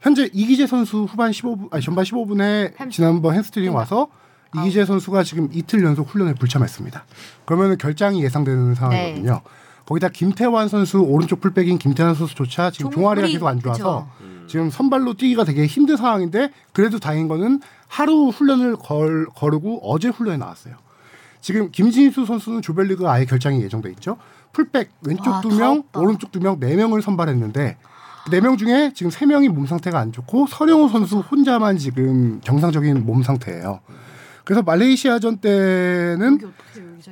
[0.00, 4.08] 현재 이기재 선수 후반 15분 아니 전반 15분에 햄- 지난번 햄스트링 와서
[4.56, 7.04] 이기재 선수가 지금 이틀 연속 훈련에 불참했습니다.
[7.46, 9.40] 그러면 결장이 예상되는 상황이거든요.
[9.86, 14.46] 거기다 김태환 선수 오른쪽 풀백인 김태환 선수조차 지금 종- 종아리가 계속 안 좋아서 그쵸.
[14.48, 20.36] 지금 선발로 뛰기가 되게 힘든 상황인데 그래도 다행인 거는 하루 훈련을 걸, 거르고 어제 훈련에
[20.36, 20.74] 나왔어요.
[21.40, 24.16] 지금 김진수 선수는 조별리그 아예 결장이 예정돼 있죠.
[24.52, 26.00] 풀백 왼쪽 와, 두 명, 더웠다.
[26.00, 27.76] 오른쪽 두 명, 네 명을 선발했는데
[28.30, 33.04] 네 명 중에 지금 세 명이 몸 상태가 안 좋고 서령호 선수 혼자만 지금 정상적인
[33.04, 33.80] 몸 상태예요.
[34.44, 36.38] 그래서 말레이시아전 때는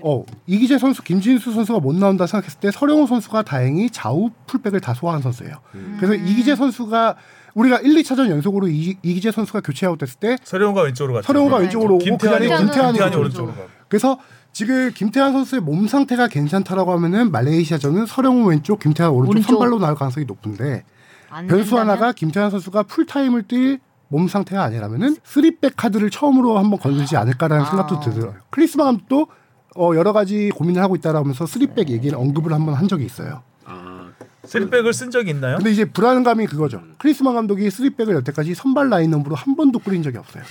[0.02, 4.94] 어, 이기재 선수, 김진수 선수가 못 나온다 생각했을 때 서령호 선수가 다행히 좌우 풀백을 다
[4.94, 5.54] 소화한 선수예요.
[5.98, 7.16] 그래서 이기재 선수가
[7.54, 11.26] 우리가 1, 2차전 연속으로 이, 이기재 선수가 교체 아웃됐을 때 서령호가 왼쪽으로 갔죠.
[11.26, 11.64] 서령호가 네.
[11.64, 13.40] 왼쪽으로 오고 그 김태환이, 자리에 오른쪽, 김태환이 김태환이 오른쪽.
[13.42, 13.80] 오른쪽으로 가고.
[13.88, 14.18] 그래서
[14.52, 19.50] 지금 김태환 선수의 몸 상태가 괜찮다라고 하면은 말레이시아전은 서령호 왼쪽, 김태환 오른쪽, 오른쪽.
[19.52, 20.84] 선발로 나올 가능성이 높은데
[21.30, 21.90] 안 변수 된다면?
[21.90, 27.68] 하나가 김태환 선수가 풀타임을 뛸 몸 상태가 아니라면은 쓰리백 카드를 처음으로 한번 꺼내들지 않을까라는 아.
[27.68, 28.34] 생각도 들어요.
[28.50, 29.28] 클린스만 감독도
[29.76, 33.42] 어, 여러 가지 고민을 하고 있다라면서 쓰리백 얘기를 언급을 한번 한 적이 있어요.
[33.64, 34.10] 아,
[34.44, 35.58] 쓰리백을 쓴 적이 있나요?
[35.58, 36.82] 근데 이제 불안감이 그거죠.
[36.98, 40.42] 클린스만 감독이 쓰리백을 여태까지 선발 라인업으로 한 번도 꾸린 적이 없어요.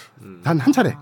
[0.42, 0.96] 단 한 차례.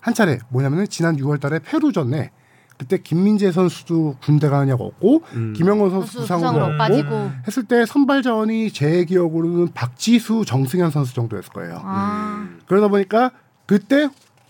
[0.00, 2.30] 한 차례 뭐냐면은 지난 6월달에 페루전에
[2.76, 5.52] 그때 김민재 선수도 군대 가느냐고 없고 음.
[5.56, 11.12] 김영권 선수 선수 부상으로 없고 빠지고 했을 때 선발 자원이 제 기억으로는 박지수, 정승현 선수
[11.14, 11.80] 정도였을 거예요.
[11.82, 13.32] 아 그러다 보니까
[13.66, 14.08] 그때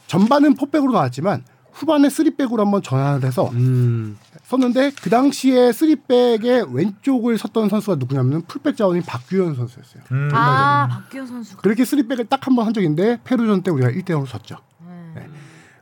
[0.09, 4.19] 전반은 포백으로 나왔지만 후반에 쓰리백으로 한번 전환을 해서 음.
[4.45, 10.03] 썼는데 그 당시에 쓰리백의 왼쪽을 섰던 선수가 누구냐면 풀백 자원이 박규현 선수였어요.
[10.13, 10.29] 음.
[10.35, 14.27] 아, 박규현 선수가 그렇게 쓰리백을 딱 한 번 한 적인데 페루전 때 우리가 1대 0으로
[14.27, 14.57] 졌죠.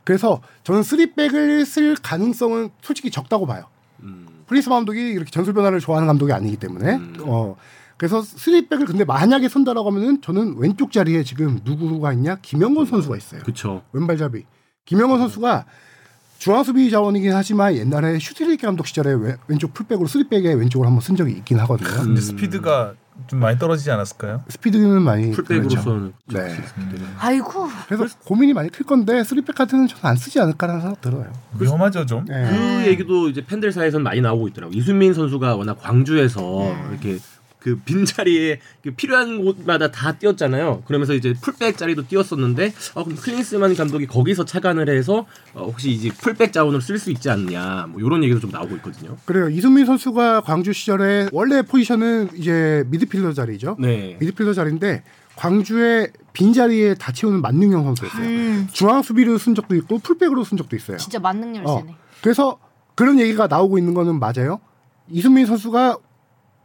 [0.07, 0.13] 네.
[0.13, 3.65] 그래서 저는 쓰리백을 쓸 가능성은 솔직히 적다고 봐요.
[4.03, 4.25] 음.
[4.47, 7.15] 클린스만 감독이 이렇게 전술 변화를 좋아하는 감독이 아니기 때문에 음.
[7.23, 7.57] 어
[7.97, 13.41] 그래서 쓰리백을 근데 만약에 선다라고 하면은 저는 왼쪽 자리에 지금 누구가 있냐 김영권 선수가 있어요.
[13.43, 13.81] 그쵸.
[13.91, 14.45] 왼발잡이
[14.85, 15.65] 김영권 선수가
[16.37, 21.15] 중앙 수비 자원이긴 하지만 옛날에 슈틸리케 감독 시절에 왼- 왼쪽 풀백으로 쓰리백에 왼쪽으로 한번 쓴
[21.17, 21.89] 적이 있긴 하거든요.
[21.89, 22.03] 음.
[22.05, 22.93] 근데 스피드가
[23.25, 24.43] 좀 많이 떨어지지 않았을까요?
[24.47, 25.31] 스피드는 많이.
[25.31, 26.55] 풀백으로서는 네.
[27.19, 31.31] 아이고 그래서 고민이 많이 클 건데 쓰리백 카드는 저는 안 쓰지 않을까라는 생각 들어요.
[31.59, 32.25] 위험하죠 좀.
[32.25, 32.49] 네.
[32.49, 34.73] 그 얘기도 이제 팬들 사이에서는 많이 나오고 있더라고.
[34.73, 36.85] 이순민 선수가 워낙 광주에서 네.
[36.91, 37.17] 이렇게
[37.59, 40.83] 그 빈자리에 그 필요한 곳마다 다 뛰었잖아요.
[40.85, 46.09] 그러면서 이제 풀백 자리도 뛰었었는데 어, 그럼 클린스만 감독이 거기서 착안을 해서 어, 혹시 이제
[46.09, 49.17] 풀백 자원을 쓸 수 있지 않냐 뭐 이런 얘기도 좀 나오고 있거든요.
[49.25, 49.49] 그래요.
[49.49, 53.77] 이순민 선수가 광주 시절에 원래 포지션은 이제 미드필더 자리죠.
[53.79, 54.17] 네.
[54.19, 55.03] 미드필더 자리인데
[55.35, 58.27] 광주의 빈 자리에 다 채우는 만능형 선수였어요.
[58.27, 60.97] 음, 중앙 수비로 쓴 적도 있고 풀백으로 쓴 적도 있어요.
[60.97, 61.95] 진짜 만능 열쇠네.
[62.21, 62.59] 그래서
[62.95, 64.59] 그런 얘기가 나오고 있는 거는 맞아요.
[65.09, 65.97] 이순민 선수가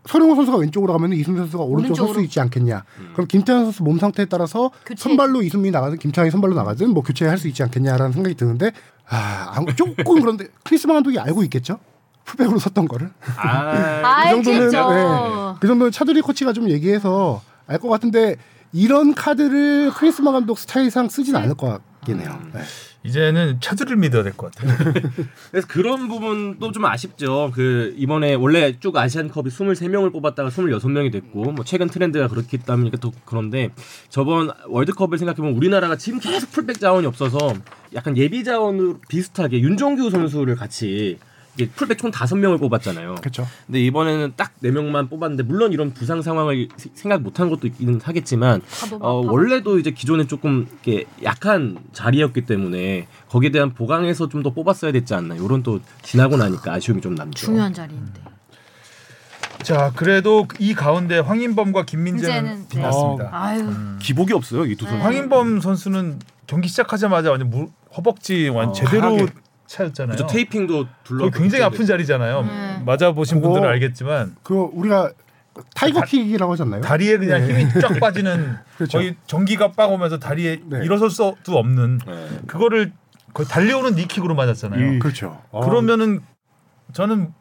[0.07, 2.21] 설영우 선수가 왼쪽으로 가면 이순민 선수가 오른쪽 설 수.
[2.23, 2.85] 있지 않겠냐.
[3.13, 5.03] 그럼 김태환 선수 몸 상태에 따라서 교체.
[5.03, 8.73] 선발로 이순민이 나가든 김태환이 선발로 나가든 뭐 교체할 수 있지 않겠냐라는 생각이 드는데
[9.09, 11.79] 아 조금 그런데 크리스마 감독이 알고 있겠죠.
[12.25, 13.11] 풀백으로 섰던 거를.
[13.37, 14.71] 아, 그 정도는.
[14.71, 15.57] 네.
[15.61, 18.37] 그 정도는 차두리 코치가 좀 얘기해서 알 것 같은데
[18.73, 21.69] 이런 카드를 크리스마 감독 스타일상 쓰진 않을 것
[22.01, 22.39] 같긴 해요.
[22.53, 22.61] 네.
[23.05, 24.93] 이제는 차두를 믿어야 될 것 같아요.
[25.51, 27.51] 그래서 그런 부분도 좀 아쉽죠.
[27.55, 33.13] 그 이번에 원래 쭉 아시안컵이 23명을 뽑았다가 26명이 됐고 뭐 최근 트렌드가 그렇기 때문에 또
[33.25, 33.71] 그런데
[34.09, 37.39] 저번 월드컵을 생각해 보면 우리나라가 지금 계속 풀백 자원이 없어서
[37.95, 41.19] 약간 예비 자원으로 비슷하게 윤종규 선수를 같이
[41.75, 43.17] 풀백 총 5명을 뽑았잖아요.
[43.17, 43.47] 그렇죠.
[43.67, 48.63] 근데 이번에는 딱 4명만 뽑았는데 물론 이런 부상 상황을 시- 생각 못한 것도 있기는 하겠지만
[48.91, 49.21] 막 어.
[49.25, 55.15] 원래도 이제 기존에 조금 이렇게 약한 자리였기 때문에 거기에 대한 보강해서 좀 더 뽑았어야 됐지
[55.15, 57.47] 않나 이런 또 지나고 나니까 아쉬움이 좀 남죠.
[57.47, 58.21] 중요한 자리인데.
[59.63, 62.69] 자 그래도 이 가운데 황인범과 김민재는 민재는, 네.
[62.69, 63.29] 빛났습니다.
[63.33, 64.97] 아유 기복이 없어요 이 두 선수.
[64.97, 65.03] 네.
[65.03, 69.27] 황인범 선수는 경기 시작하자마자 완전 무, 허벅지 완 어, 제대로 하게.
[69.77, 70.17] 차였잖아요.
[70.17, 71.31] 그쵸, 테이핑도 둘러.
[71.31, 72.43] 굉장히 아픈 자리잖아요.
[72.43, 72.83] 네.
[72.85, 75.13] 맞아 보신 분들은 알겠지만 그 우리가
[75.75, 76.81] 타이거 킥이라고 하지 않나요?
[76.83, 77.61] 다리에 그냥 네.
[77.61, 78.99] 힘이 쫙 빠지는 그렇죠.
[78.99, 80.81] 거의 전기가 빡 오면서 다리에 네.
[80.85, 82.29] 일어설 수도 없는 네.
[82.47, 82.93] 그거를
[83.35, 84.99] 거의 달려오는 니킥으로 맞았잖아요.
[84.99, 85.41] 그렇죠.
[85.51, 86.21] 어, 그러면은
[86.93, 87.33] 저는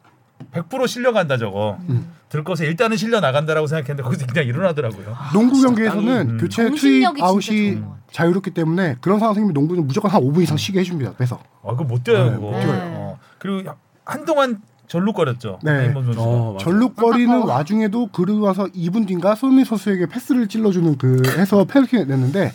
[0.52, 1.78] 100% 실려간다 저거.
[1.88, 2.12] 음.
[2.32, 5.14] 들 것에 일단은 실려 나간다라고 생각했는데 거기서 그냥 일어나더라고요.
[5.34, 6.38] 농구 진짜 경기에서는 음.
[6.38, 7.82] 교체 투입 정신력이 진짜 아웃이.
[8.10, 11.12] 자유롭기 때문에 그런 상황 생기면 농구는 무조건 한 5분 이상 쉬게 해줍니다.
[11.18, 11.38] 빼서.
[11.62, 12.36] 아 그거 못 뛰어요 네.
[12.38, 12.80] 못 뛰어요.
[12.94, 13.18] 어.
[13.38, 13.70] 그리고
[14.06, 15.58] 한동안 절룩거렸죠.
[15.62, 15.92] 네.
[16.16, 16.56] 어.
[16.58, 17.54] 전룩거리는 안타까워.
[17.54, 22.54] 와중에도 그러고 와서 2분 뒤인가 손흥민 선수에게 패스를 찔러주는 그 해서 페널티를 냈는데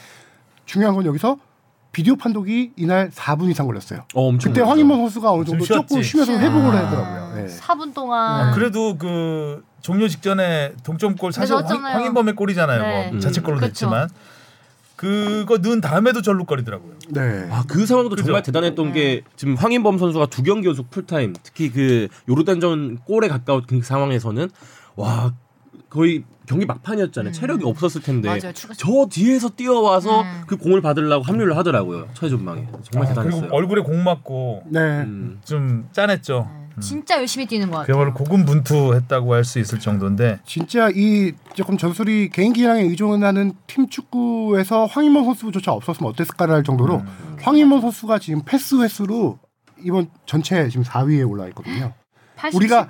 [0.65, 1.37] 중요한 건 여기서
[1.97, 4.01] 비디오 판독이 이날 4분 이상 걸렸어요.
[4.13, 4.53] 어, 엄청.
[4.53, 4.63] 그때.
[4.63, 6.09] 황인범 선수가 어느 정도 좀 조금 쉬었지.
[6.09, 7.33] 쉬면서 회복을 아, 하더라고요.
[7.33, 7.47] 네.
[7.47, 11.65] 4분 아, 동안 그래도 그 종료 직전에 동점골 사실 황.
[11.65, 12.81] 황인범의 골이잖아요.
[12.83, 13.11] 네.
[13.13, 13.61] 뭐 자책골로 음.
[13.61, 14.09] 됐지만
[14.95, 16.93] 그거 넣은 다음에도 절룩거리더라고요.
[17.09, 17.47] 네.
[17.49, 18.25] 아, 그 상황도 그죠?
[18.25, 23.63] 정말 대단했던 게 지금 황인범 선수가 두 경기 연속 풀타임, 특히 그 요르단전 골에 가까운
[23.67, 24.51] 그 상황에서는
[24.97, 25.33] 와
[25.89, 27.33] 거의 경기 막판이었잖아요.
[27.33, 28.53] 체력이 없었을 텐데 맞아요.
[28.53, 30.41] 저 뒤에서 뛰어와서 음.
[30.47, 32.07] 그 공을 받으려고 합류를 하더라고요.
[32.13, 33.41] 최전방에 정말 아, 대단했어요.
[33.41, 34.79] 그리고 얼굴에 공 맞고 네.
[34.79, 35.39] 음.
[35.43, 36.49] 좀 짠했죠.
[36.51, 36.67] 네.
[36.79, 37.87] 진짜 열심히 뛰는 것 같아요.
[37.87, 44.85] 그야말로 고군분투했다고 할 수 있을 정도인데 진짜 이 조금 전술이 개인기 량에 의존하는 팀 축구에서
[44.85, 47.37] 황인범 선수조차 없었으면 어땠을까를 할 정도로 음.
[47.41, 49.39] 황인범 선수가 지금 패스 횟수로
[49.83, 51.93] 이번 전체 지금 4위에 올라 있거든요.
[52.37, 52.55] 87%.
[52.55, 52.87] 우리가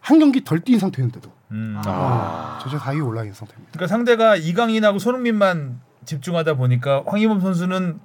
[0.00, 1.80] 한 경기 덜 뛴 상태인데도 음.
[1.86, 2.58] 아.
[2.60, 3.70] 전체 4위에 올라 있는 상태입니다.
[3.72, 8.00] 그러니까 상대가 이강인하고 손흥민만 집중하다 보니까 황희범 선수는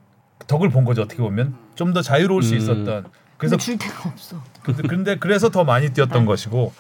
[0.48, 2.58] 덕을 본 거죠 어떻게 보면 좀 더 자유로울 수 음.
[2.60, 3.06] 있었던
[3.38, 4.38] 그래서 줄 데가 없어.
[4.64, 6.26] 근데, 근데 그래서 더 많이 뛰었던 네.
[6.26, 6.72] 것이고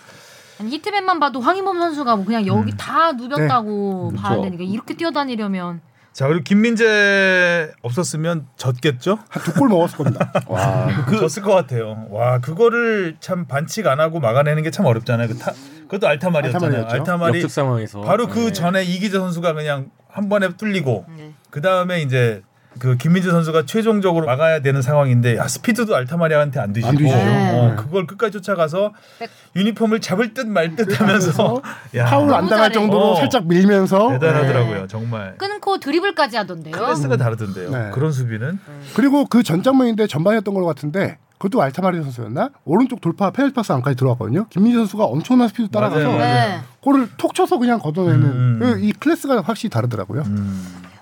[0.60, 2.77] 아니, 히트맨만 봐도 황희범 선수가 뭐 그냥 여기 음.
[2.77, 4.21] 다 누볐다고 네.
[4.21, 4.43] 봐야 그쵸.
[4.43, 9.19] 되니까 이렇게 뛰어다니려면 자 그리고 김민재 없었으면 졌겠죠?
[9.30, 10.32] 한 두 골 먹었을 겁니다.
[10.48, 10.88] 와.
[11.08, 12.08] 그 졌을 것 같아요.
[12.10, 15.28] 와 그거를 참 반칙 안 하고 막아내는 게 참 어렵잖아요.
[15.28, 15.52] 그 타,
[15.84, 16.86] 그것도 알타말이었잖아요.
[16.88, 18.52] 알타말이 역습 상황에서 바로 그 네.
[18.54, 21.34] 전에 이기재 선수가 그냥 한 번에 뚫리고 네.
[21.50, 22.41] 그 다음에 이제
[22.79, 27.17] 그 김민재 선수가 최종적으로 막아야 되는 상황인데 야, 스피드도 알타마리한테 안 뒤지고 안 뒤지죠.
[27.17, 27.75] 어, 네.
[27.75, 31.61] 그걸 끝까지 쫓아가서 백- 유니폼을 잡을 듯 말 듯 하면서
[31.95, 32.71] 야, 파울 안 당할.
[32.71, 33.15] 정도로 어.
[33.15, 34.87] 살짝 밀면서 대단하더라고요 네.
[34.87, 36.71] 정말 끊고 드리블까지 하던데요.
[36.75, 37.89] 클래스가 다르던데요 네.
[37.93, 38.59] 그런 수비는
[38.95, 42.49] 그리고 그 전 장면인데 전반이었던 것 같은데 그것도 알타마리 선수였나?
[42.65, 44.47] 오른쪽 돌파 페널티 박스 안까지 들어갔거든요.
[44.49, 46.59] 김민재 선수가 엄청난 스피드 따라가서 맞아요, 네.
[46.81, 48.59] 골을 톡 쳐서 그냥 걷어내는 음.
[48.61, 50.23] 그이 클래스가 확실히 다르더라고요.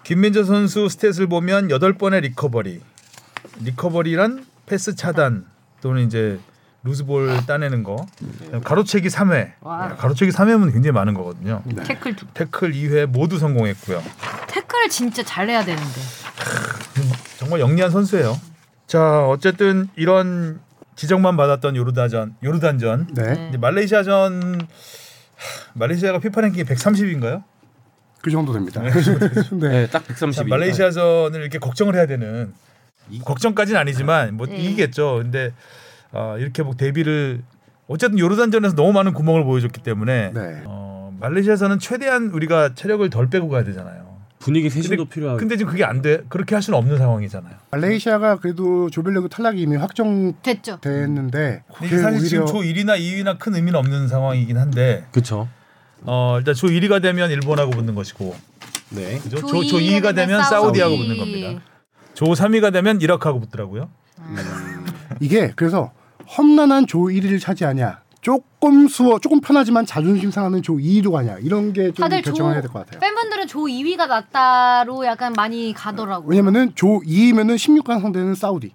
[0.08, 2.80] 김민재 선수 stat을 보면 8번의 recovery
[3.60, 5.46] recovery란 패스 차단
[5.82, 6.39] 또는 이제
[6.84, 8.06] 루즈볼 따내는 거
[8.63, 9.98] 가로채기 3회 와.
[9.98, 12.26] 가로채기 3회면 굉장히 많은 거거든요 태클 두.
[12.34, 14.02] 태클 2회 모두 성공했고요
[14.48, 16.02] 태클을 진짜 잘해야 되는데.
[17.38, 18.39] 정말 영리한 선수예요.
[18.88, 20.62] 자, 어쨌든 이런
[20.96, 23.08] 지적만 받았던 요르단전, 요르단전.
[23.13, 23.34] 네.
[23.34, 23.48] 네.
[23.50, 24.67] 이제 말레이시아전 하,
[25.74, 27.43] 말레이시아가 피파 랭킹이 130인가요?
[28.27, 28.81] 그 정도 됩니다.
[28.81, 28.91] 네.
[29.57, 30.35] 네, 딱 130.
[30.35, 32.51] 자, 말레이시아전을 이렇게 걱정을 해야 되는
[33.23, 34.57] 걱정까지는 아니지만 뭐 네.
[34.57, 35.19] 이기겠죠.
[35.21, 35.53] 근데
[36.11, 37.41] 어, 이렇게 뭐 데뷔를
[37.87, 40.61] 어쨌든 요르단전에서 너무 많은 구멍을 보여줬기 때문에 네.
[40.65, 44.05] 어, 말레이시아에서는 최대한 우리가 체력을 덜 빼고 가야 되잖아요.
[44.39, 45.39] 분위기 세신도 근데, 필요하고.
[45.39, 46.21] 근데 지금 그게 안 돼.
[46.27, 47.53] 그렇게 할 수는 없는 상황이잖아요.
[47.71, 50.79] 말레이시아가 그래도 조별리그 탈락이 이미 확정됐는데 됐죠.
[50.81, 55.47] 근데 이게 사실 지금 조 1위나 2위나 큰 의미는 없는 상황이긴 한데 그렇죠.
[56.03, 58.36] 어, 일단 조 1위가 되면 일본하고 붙는 것이고
[58.89, 59.19] 네.
[59.19, 59.38] 그죠?
[59.41, 61.07] 조 조, 조 이위가 2위가 되면 사우디하고 사우디.
[61.10, 61.62] 붙는 겁니다.
[62.13, 63.89] 조 3위가 되면 이라크하고 붙더라고요.
[65.19, 65.91] 이게 그래서
[66.38, 71.93] 험난한 조 1위를 차지하냐 조금 수워 조금 편하지만 자존심 상하는 조 2위로 가냐 이런 게좀
[72.03, 72.99] 다들 결정을 조 해야 될 것 같아요.
[72.99, 76.27] 팬분들은 조 2위가 낫다로 약간 많이 가더라고요.
[76.29, 78.73] 왜냐면은 조 2위면은 16강 상대는 사우디,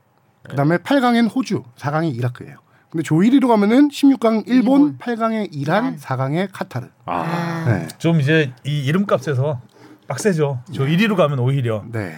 [0.48, 2.56] 그다음에 8강엔 호주, 4강이 이라크예요.
[2.92, 4.98] 근데 조 1위로 가면은 16강 일본, 일본.
[4.98, 5.96] 8강에 이란, 이란.
[5.96, 6.88] 4강에 카타르.
[7.06, 7.64] 아.
[7.66, 7.88] 네.
[7.96, 9.62] 좀 이제 이 이름값에서
[10.08, 10.60] 빡세죠.
[10.74, 12.12] 조 1위로 가면 오히려 네.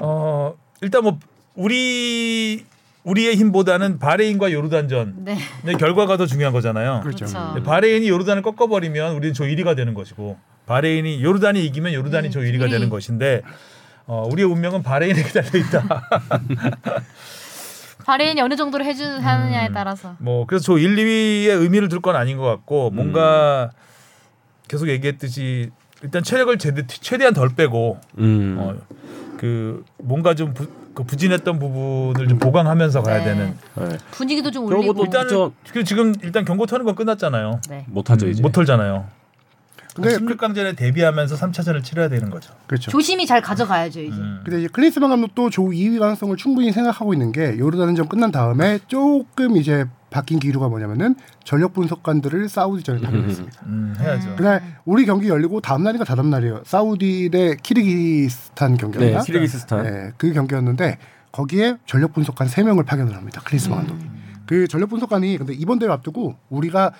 [0.00, 1.20] 어, 일단 뭐
[1.54, 2.66] 우리
[3.04, 5.38] 우리의 힘보다는 바레인과 요르단전 네.
[5.64, 7.02] 의 결과가 더 중요한 거잖아요.
[7.04, 7.26] 그렇죠.
[7.26, 7.62] 그렇죠.
[7.62, 12.40] 바레인이 요르단을 꺾어 버리면 우리는 조 1위가 되는 것이고 바레인이 요르단이 이기면 요르단이 음, 조
[12.40, 12.70] 1위가 일위.
[12.70, 13.42] 되는 것인데
[14.06, 15.84] 어, 우리의 운명은 바레인에게 달려 있다.
[18.10, 19.72] 바레인이 어느 정도로 해주느냐에 음.
[19.72, 20.16] 따라서.
[20.18, 23.70] 뭐 그래서 조 1, 2위의 의미를 둘 건 아닌 것 같고 뭔가
[24.66, 25.70] 계속 얘기했듯이
[26.02, 28.56] 일단 체력을 제대, 최대한 덜 빼고 음.
[28.58, 28.74] 어,
[29.38, 33.24] 그 뭔가 좀 부, 그 부진했던 부분을 좀 보강하면서 가야 네.
[33.26, 33.54] 되는.
[33.76, 33.98] 네.
[34.10, 34.94] 분위기도 좀 올리고.
[34.94, 35.52] 그쵸.
[35.72, 37.60] 그 지금 일단 경고 터는 건 끝났잖아요.
[37.68, 37.84] 네.
[37.86, 38.42] 못 하죠 이제.
[38.42, 39.06] 못 털잖아요.
[39.94, 42.52] 근데 16강전에 데뷔하면서 3차전을 치러야 되는 거죠.
[42.66, 42.90] 그렇죠.
[42.90, 44.16] 조심히 잘 가져가야죠 이제.
[44.16, 44.40] 음.
[44.44, 49.56] 근데 이제 클린스만 감독도 조 2위 가능성을 충분히 생각하고 있는 게 요르단전 끝난 다음에 조금
[49.56, 53.62] 이제 바뀐 기류가 뭐냐면은 전력 분석관들을 사우디전에 파견했습니다.
[53.66, 54.36] 음, 해야죠.
[54.36, 56.62] 그날 우리 경기 열리고 다음 날인가 다다음 날이에요.
[56.64, 59.22] 사우디 대 키르기스탄 네, 경기였나?
[59.22, 59.82] 키르기스스탄.
[59.84, 60.98] 네, 그 경기였는데
[61.32, 63.40] 거기에 전력 분석관 3명을 파견을 합니다.
[63.44, 64.10] 클린스만 감독이.
[64.46, 66.92] 그 전력 분석관이 근데 이번 대회 앞두고 우리가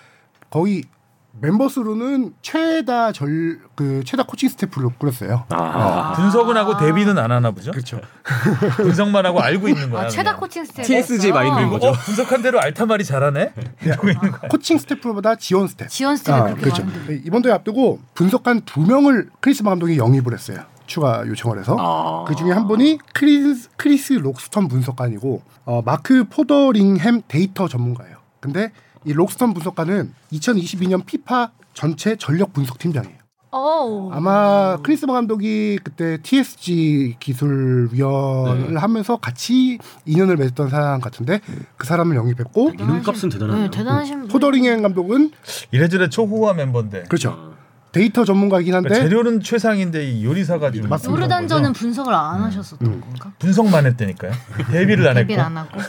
[0.50, 0.84] 거의
[1.32, 5.44] 멤버 수로는 최다 절 그 최다 코칭 스태프를 꾸렸어요.
[5.48, 6.12] 아.
[6.14, 7.70] 분석은 하고 대비는 안 하나 보죠.
[7.70, 7.98] 그렇죠.
[8.76, 10.02] 분석만 하고 알고 있는 거야.
[10.02, 10.40] 아, 최다 그냥.
[10.40, 10.84] 코칭 스태프.
[10.84, 11.88] TSG 마인드인 거죠.
[11.88, 13.54] 어, 분석한 대로 알타마리 잘하네.
[13.82, 14.50] 이러고 있는 거야.
[14.50, 15.88] 코칭 스태프보다 지원 스태프.
[15.90, 16.84] 지원 스태프가 아, 그렇죠.
[16.84, 17.22] 많은데.
[17.24, 20.58] 이번 대회 앞두고 분석관 두 명을 클린스만 감독이 영입을 했어요.
[20.84, 22.24] 추가 요청을 해서 아.
[22.28, 28.16] 그 중에 한 분이 크리스, 크리스 록스턴 분석관이고 어, 마크 포더링햄 데이터 전문가예요.
[28.40, 28.72] 근데
[29.04, 33.20] 이 록스턴 분석관은 2022년 피파 전체 전력 분석 팀장이에요.
[33.52, 34.12] 어우.
[34.12, 41.40] 아마 크리스마 감독이 그때 TSG 기술위원을 하면서 같이 인연을 맺었던 사람 같은데
[41.76, 43.64] 그 사람을 영입했고 이름값은 대단하네요.
[43.64, 44.28] 네, 대단하신 분.
[44.28, 45.32] 포더링햄 감독은
[45.72, 47.04] 이래저래 초호화 멤버인데.
[47.04, 47.50] 그렇죠.
[47.92, 51.10] 데이터 전문가이긴 한데 그러니까 재료는 최상인데 이 요리사가 좀 맞습니다.
[51.20, 53.00] 요르단전은 분석을 안 하셨었던 음.
[53.00, 53.32] 건가?
[53.40, 54.30] 분석만 했다니까요.
[54.70, 55.40] 대비를 안 했고.
[55.40, 55.80] 안 하고.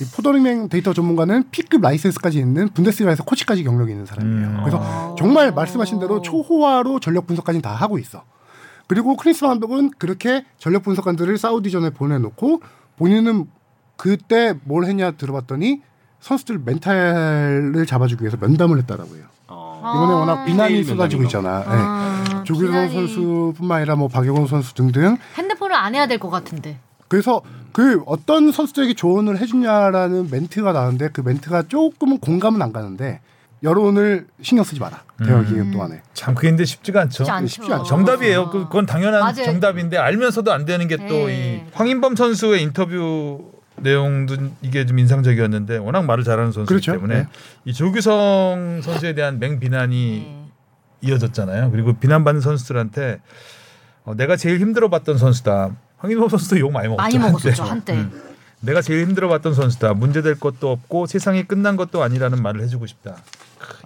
[0.00, 4.48] 이 포더링햄 데이터 전문가는 P급 라이센스까지 있는 분데스리가에서 코치까지 경력이 있는 사람이에요.
[4.48, 4.56] 음.
[4.60, 5.14] 그래서 어.
[5.18, 8.22] 정말 말씀하신 대로 초호화로 전력 분석까지 다 하고 있어.
[8.86, 12.62] 그리고 클린스만 감독은 그렇게 전력 분석관들을 사우디전에 보내놓고
[12.96, 13.46] 본인은
[13.96, 15.82] 그때 뭘 했냐 들어봤더니
[16.20, 19.24] 선수들 멘탈을 잡아주기 위해서 면담을 했다라고 해요.
[19.48, 19.80] 어.
[19.82, 20.16] 이번에 아.
[20.16, 21.22] 워낙 비난이 게임 쏟아지고?
[21.24, 21.58] 있잖아.
[21.60, 21.64] 네.
[21.68, 26.78] 아, 조규성 비난이- 선수뿐만 아니라 뭐 박용우 선수 등등 핸드폰을 안 해야 될 것 같은데.
[27.08, 33.20] 그래서 그 어떤 선수들에게 조언을 해주냐라는 멘트가 나오는데 그 멘트가 조금은 공감은 안 가는데
[33.62, 37.24] 여론을 신경 쓰지 마라 대화 기간 동안에 참 그게 근데 쉽지가 않죠.
[37.24, 37.46] 쉽지 않죠.
[37.46, 37.84] 쉽지 않죠.
[37.84, 38.48] 정답이에요.
[38.50, 39.44] 그- 그건 당연한 맞아요.
[39.44, 41.66] 정답인데 알면서도 안 되는 게 또이 네.
[41.74, 46.92] 황인범 선수의 인터뷰 내용도 이게 좀 인상적이었는데 워낙 말을 잘하는 선수이기 그렇죠.
[46.92, 47.28] 때문에 네.
[47.66, 50.46] 이 조규성 선수에 대한 맹비난이 네.
[51.02, 51.70] 이어졌잖아요.
[51.70, 53.20] 그리고 비난받는 선수들한테
[54.04, 55.76] 어, 내가 제일 힘들어봤던 선수다.
[56.00, 57.02] 황인범 선수도 욕 많이 먹었죠.
[57.02, 57.92] 많이 먹었었죠 한때.
[57.94, 58.16] 한때.
[58.16, 58.30] 음.
[58.60, 59.94] 내가 제일 힘들어봤던 선수다.
[59.94, 63.16] 문제될 것도 없고 세상이 끝난 것도 아니라는 말을 해주고 싶다.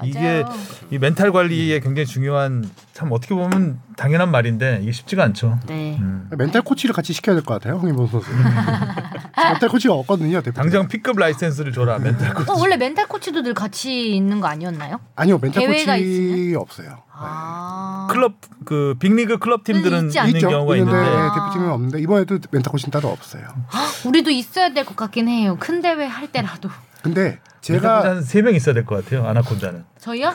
[0.04, 0.44] 이게 맞아요.
[0.90, 5.58] 이 멘탈 관리에 굉장히 중요한 참 어떻게 보면 당연한 말인데 이게 쉽지가 않죠.
[5.66, 5.96] 네.
[6.00, 6.28] 음.
[6.36, 8.28] 멘탈 코치를 같이 시켜야 될 것 같아요 황인범 선수
[9.36, 12.50] 멘탈 코치가 없거든요 대표 당장 P급 라이센스를 줘라 멘탈 코치.
[12.50, 15.00] 어 원래 멘탈 코치도 늘 같이 있는 거 아니었나요?
[15.16, 16.54] 아니요 멘탈 코치?
[16.56, 18.06] 없어요 아.
[18.10, 18.34] 클럽
[18.64, 20.48] 그 빅리그 클럽 팀들은 있지 있는 않죠?
[20.48, 23.42] 경우가 있는데 있는데 네, 대표팀은 없는데 이번에도 멘탈 코치는 따로 없어요
[24.06, 25.56] 우리도 있어야 될 것 같긴 해요.
[25.58, 26.68] 큰 대회 할 때라도.
[27.04, 29.26] 근데 제가 한 세 명 있어야 될 것 같아요.
[29.26, 29.84] 아나콘다는.
[29.98, 30.28] 저희요?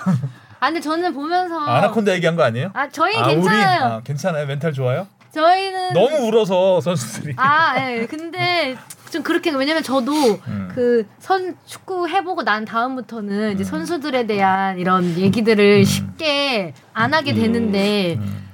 [0.62, 2.72] 아 근데 저는 보면서 아나콘다 얘기한 거 아니에요?
[2.74, 3.86] 아 저희 아, 괜찮아요.
[3.86, 4.46] 우리 아, 괜찮아요.
[4.46, 5.08] 멘탈 좋아요?
[5.34, 7.36] 저희는 너무 울어서 선수들이.
[7.38, 8.06] 아, 예.
[8.08, 8.76] 근데
[9.12, 10.12] 좀 그렇게 왜냐면 저도
[10.48, 10.72] 음.
[10.74, 18.49] 그선 축구 해보고 난 다음부터는 이제 선수들에 대한 이런 얘기들을 쉽게 안 하게 되는데 음.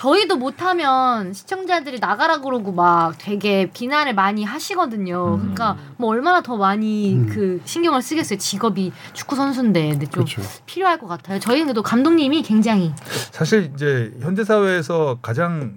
[0.00, 5.34] 저희도 못하면 시청자들이 나가라 그러고 막 되게 비난을 많이 하시거든요.
[5.34, 5.38] 음.
[5.40, 7.26] 그러니까 뭐 얼마나 더 많이 음.
[7.30, 8.38] 그 신경을 쓰겠어요.
[8.38, 10.40] 직업이 축구 선수인데 근데 좀 그렇죠.
[10.64, 11.38] 필요할 것 같아요.
[11.38, 12.94] 저희는 그래도 감독님이 굉장히
[13.30, 15.76] 사실 이제 현대 사회에서 가장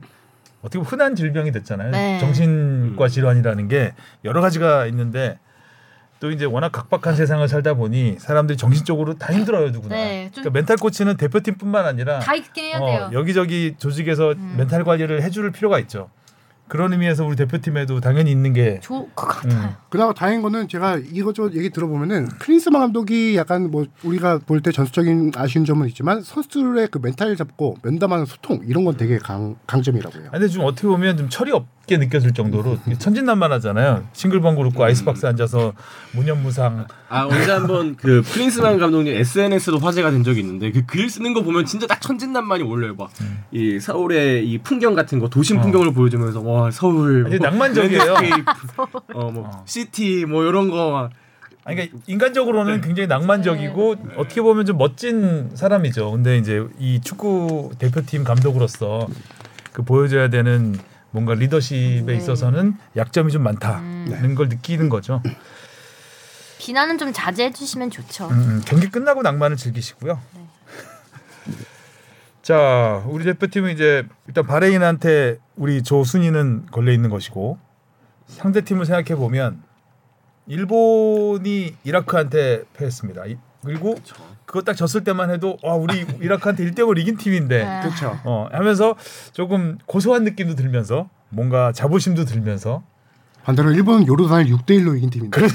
[0.62, 1.92] 어떻게 보면 흔한 질병이 됐잖아요.
[1.92, 2.20] 네.
[2.20, 5.38] 정신과 질환이라는 게 여러 가지가 있는데
[6.24, 9.94] 또 이제 워낙 각박한 세상을 살다 보니 사람들이 정신적으로 다 힘들어요, 누구나.
[9.96, 13.10] 네, 좀- 그러니까 멘탈 코치는 대표팀뿐만 아니라 다 있긴 해야 돼요.
[13.10, 14.54] 어, 여기저기 조직에서 음.
[14.58, 16.10] 멘탈 관리를 해줄 필요가 있죠.
[16.70, 19.60] 그런 의미에서 우리 대표팀에도 당연히 있는 게 좋을 것 같아요.
[19.64, 19.76] 음.
[19.90, 25.34] 그나마 다행인 거는 제가 이것저것 얘기 들어보면은 클린스만 감독이 약간 뭐 우리가 볼 때 전술적인
[25.36, 30.30] 아쉬운 점은 있지만 선수들의 그 멘탈 잡고 면담하는 소통 이런 건 되게 강, 강점이라고 해요.
[30.32, 34.06] 아니, 근데 좀 어떻게 보면 좀 철이 없게 느껴질 정도로 천진난만하잖아요.
[34.14, 35.74] 싱글벙글 웃고 아이스박스 앉아서
[36.14, 36.88] 무념무상.
[37.10, 41.42] 아 언제 한번 그 클린스만 감독님 SNS도 화제가 된 적이 있는데 그 글 쓰는 거
[41.44, 42.96] 보면 진짜 딱 천진난만이 올려요.
[42.96, 45.62] 막이 서울의 이 풍경 같은 거 도심 어.
[45.62, 48.16] 풍경을 보여주면서 와 서울 뭐 낭만적이에요.
[49.14, 49.64] 어 뭐 어.
[49.66, 51.10] city 뭐 이런 거 막.
[51.66, 56.12] 아니, 그러니까 인간적으로는 굉장히 낭만적이고 어떻게 보면 좀 멋진 사람이죠.
[56.12, 59.08] 근데 이제 이 축구 대표팀 감독으로서
[59.72, 60.78] 그 보여줘야 되는
[61.14, 62.16] 뭔가 리더십에 네.
[62.16, 65.22] 있어서는 약점이 좀 많다는 걸 느끼는 거죠.
[66.58, 68.28] 비난은 좀 자제해 주시면 좋죠.
[68.30, 70.20] 음, 경기 끝나고 낭만을 즐기시고요.
[72.42, 77.60] 자, 우리 대표팀은 이제 일단 바레인한테 우리 조순이는 걸려 있는 것이고
[78.28, 79.62] 상대 팀을 생각해 보면
[80.48, 83.26] 일본이 이라크한테 패했습니다.
[83.28, 84.02] 이- 그리고 그
[84.46, 87.80] 거 딱 졌을 때만 해도 와 우리 이라크한테 1대5 이긴 팀인데 네.
[87.84, 88.20] 그렇죠.
[88.24, 88.96] 어 하면서
[89.32, 92.84] 조금 고소한 느낌도 들면서 뭔가 자부심도 들면서
[93.44, 95.42] 반대로 일본은 요르단을 6대 1로 이긴 팀인데.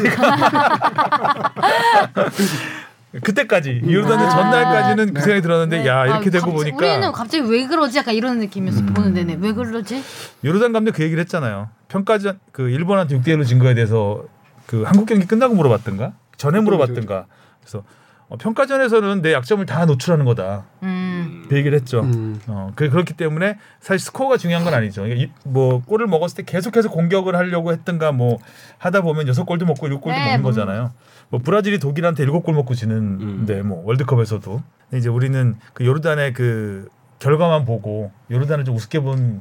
[3.24, 4.30] 그때까지 요르단의 아.
[4.30, 5.20] 전날까지는 그 네.
[5.20, 7.96] 생각이 들었는데 야 이렇게 아, 되고 갑자기 보니까 우리는 갑자기 왜 그러지?
[7.98, 10.02] 약간 이런 느낌이었어 보는 내내 왜 그러지?
[10.44, 11.70] 요르단 감독 그 얘기를 했잖아요.
[11.88, 14.22] 평가전 그 일본한테 6대 1로 진 거에 대해서
[14.66, 17.24] 그 한국 경기 끝나고 물어봤던가 전에 물어봤던가
[17.60, 17.82] 그래서
[18.28, 20.66] 어, 평가전에서는 내 약점을 다 노출하는 거다.
[20.82, 21.46] 음.
[21.48, 22.00] 그 얘기를 했죠.
[22.02, 22.38] 음.
[22.46, 25.06] 어, 그, 그렇기 때문에 사실 스코어가 중요한 건 아니죠.
[25.06, 28.38] 이게 이- 뭐 골을 먹었을 때 계속해서 공격을 하려고 했던가 뭐
[28.76, 30.50] 하다 보면 여섯 골도 먹고 일곱 골도 네, 먹는 뭐.
[30.50, 30.92] 거잖아요.
[31.30, 36.88] 뭐 브라질이 독일한테 일곱 골 먹고 지는데 뭐 월드컵에서도 근데 이제 우리는 그 요르단의 그
[37.20, 39.40] 결과만 보고 요르단을 좀 우습게 본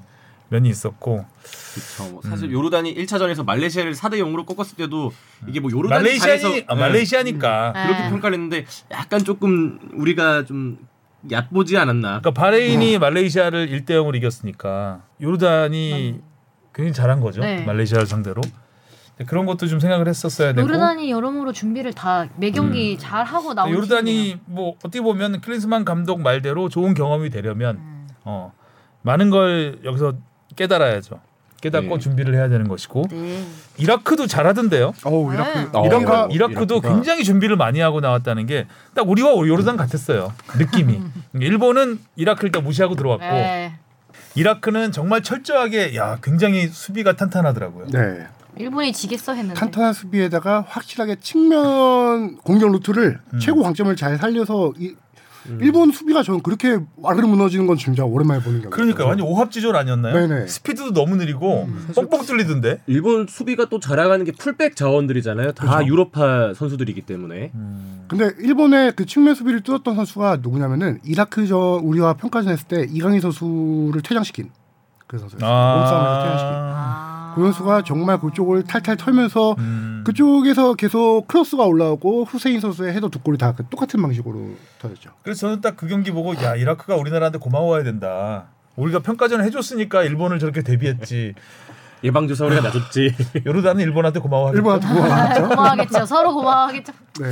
[0.49, 1.25] 면이 있었고
[1.73, 2.11] 그쵸.
[2.11, 5.11] 뭐 사실 요르단이 1차전에서 말레이시아를 4대 0으로 꺾었을 때도
[5.47, 7.83] 이게 뭐 요르단이 말레이시아니 잘해서 아, 네, 말레이시아니까 네.
[7.87, 10.77] 그렇게 평가를 했는데 약간 조금 우리가 좀
[11.29, 12.19] 얕보지 않았나.
[12.21, 16.21] 그러니까 바레인이 말레이시아를 1대 0으로 이겼으니까 요르단이
[16.73, 17.41] 굉장히 잘한 거죠.
[17.41, 17.63] 네.
[17.65, 18.41] 말레이시아를 상대로.
[19.25, 20.61] 그런 것도 좀 생각을 했었어야 되고.
[20.61, 23.77] 요르단이 여러모로 준비를 다 매 경기 잘 하고 나온 팀이네요.
[23.77, 28.07] 요르단이 뭐 어떻게 보면 클린스만 감독 말대로 좋은 경험이 되려면 음.
[28.23, 28.53] 어
[29.01, 30.13] 많은 걸 여기서
[30.57, 31.21] 깨달아야죠.
[31.61, 31.99] 깨닫고 네.
[31.99, 33.43] 준비를 해야 되는 것이고 네.
[33.77, 34.93] 이라크도 잘하던데요.
[35.05, 35.57] 어우 이라크.
[35.57, 35.67] 네.
[35.73, 36.93] 어, 이라크, 어, 이라크도 이라크가.
[36.93, 40.33] 굉장히 준비를 많이 하고 나왔다는 게 딱 우리와 요르단 같았어요.
[40.57, 41.01] 느낌이.
[41.39, 43.73] 일본은 이라크를 딱 무시하고 들어왔고 네.
[44.35, 47.87] 이라크는 정말 철저하게 야 굉장히 수비가 탄탄하더라고요.
[47.87, 48.27] 네.
[48.57, 49.59] 일본이 지겠어 했는데.
[49.59, 53.39] 탄탄한 수비에다가 확실하게 측면 공격 루트를 음.
[53.39, 54.95] 최고 강점을 잘 살려서 이,
[55.61, 58.75] 일본 수비가 저는 그렇게 와르르 무너지는 건 진짜 오랜만에 보는 경기.
[58.75, 60.13] 그러니까 완전 오합지졸 아니었나요?
[60.13, 60.47] 네네.
[60.47, 61.87] 스피드도 너무 느리고 음.
[61.95, 62.81] 뻥뻥 뚫리던데.
[62.87, 65.53] 일본 수비가 또 자랑하는 게 풀백 자원들이잖아요.
[65.53, 65.87] 다 그죠.
[65.87, 67.51] 유럽파 선수들이기 때문에.
[68.07, 74.01] 근데 일본의 그 측면 수비를 뚫었던 선수가 누구냐면은 이라크전 우리와 평가전 했을 때 이강인 선수를
[74.01, 74.49] 퇴장시킨
[75.07, 75.49] 그 선수였어요.
[75.49, 76.53] 몸싸움에서 퇴장시킨.
[76.53, 77.16] 아.
[77.35, 80.03] 그 선수가 정말 그쪽을 탈탈 털면서 음.
[80.05, 85.11] 그쪽에서 계속 크로스가 올라오고 후세인 선수의 헤더 두 골이 다그 똑같은 방식으로 터졌죠.
[85.23, 88.45] 그래서 저는 딱 그 경기 보고 야 이라크가 우리나라한테 고마워야 된다.
[88.75, 91.33] 우리가 평가전 해줬으니까 일본을 저렇게 대비했지.
[92.03, 93.15] 예방 주사 우리가 놔줬지.
[93.45, 94.57] 요르단은 일본한테 고마워하겠다.
[94.57, 95.41] 일본한테 고마웠죠.
[95.49, 96.05] 고마워하겠죠.
[96.05, 96.93] 서로 고마워하겠죠.
[97.21, 97.27] 네.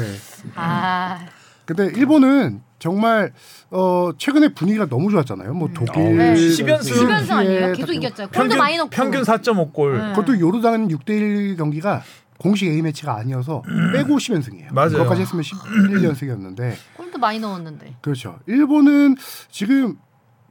[0.55, 1.19] 아.
[1.65, 3.33] 근데 일본은 정말
[3.71, 5.55] 어 최근에 분위기가 너무 좋았잖아요.
[5.55, 6.36] 뭐 독일, 네.
[6.36, 6.93] 10연승.
[6.93, 7.73] 10연승 아니에요?
[7.73, 8.29] 계속 다 이겼죠.
[8.29, 8.91] 골도 많이 넣고.
[8.91, 9.97] 평균 4.5골.
[9.97, 10.09] 네.
[10.13, 12.03] 그것도 요르단 6대 1 경기가
[12.38, 13.63] 공식 A 매치가 아니어서
[13.93, 14.71] 빼고 10연승이에요.
[14.71, 14.91] 맞아요.
[14.91, 17.95] 그것까지 했으면 11연승이었는데 골도 많이 넣었는데.
[18.01, 18.38] 그렇죠.
[18.45, 19.15] 일본은
[19.49, 19.97] 지금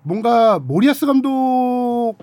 [0.03, 2.17] 뭔가 모리아스 감독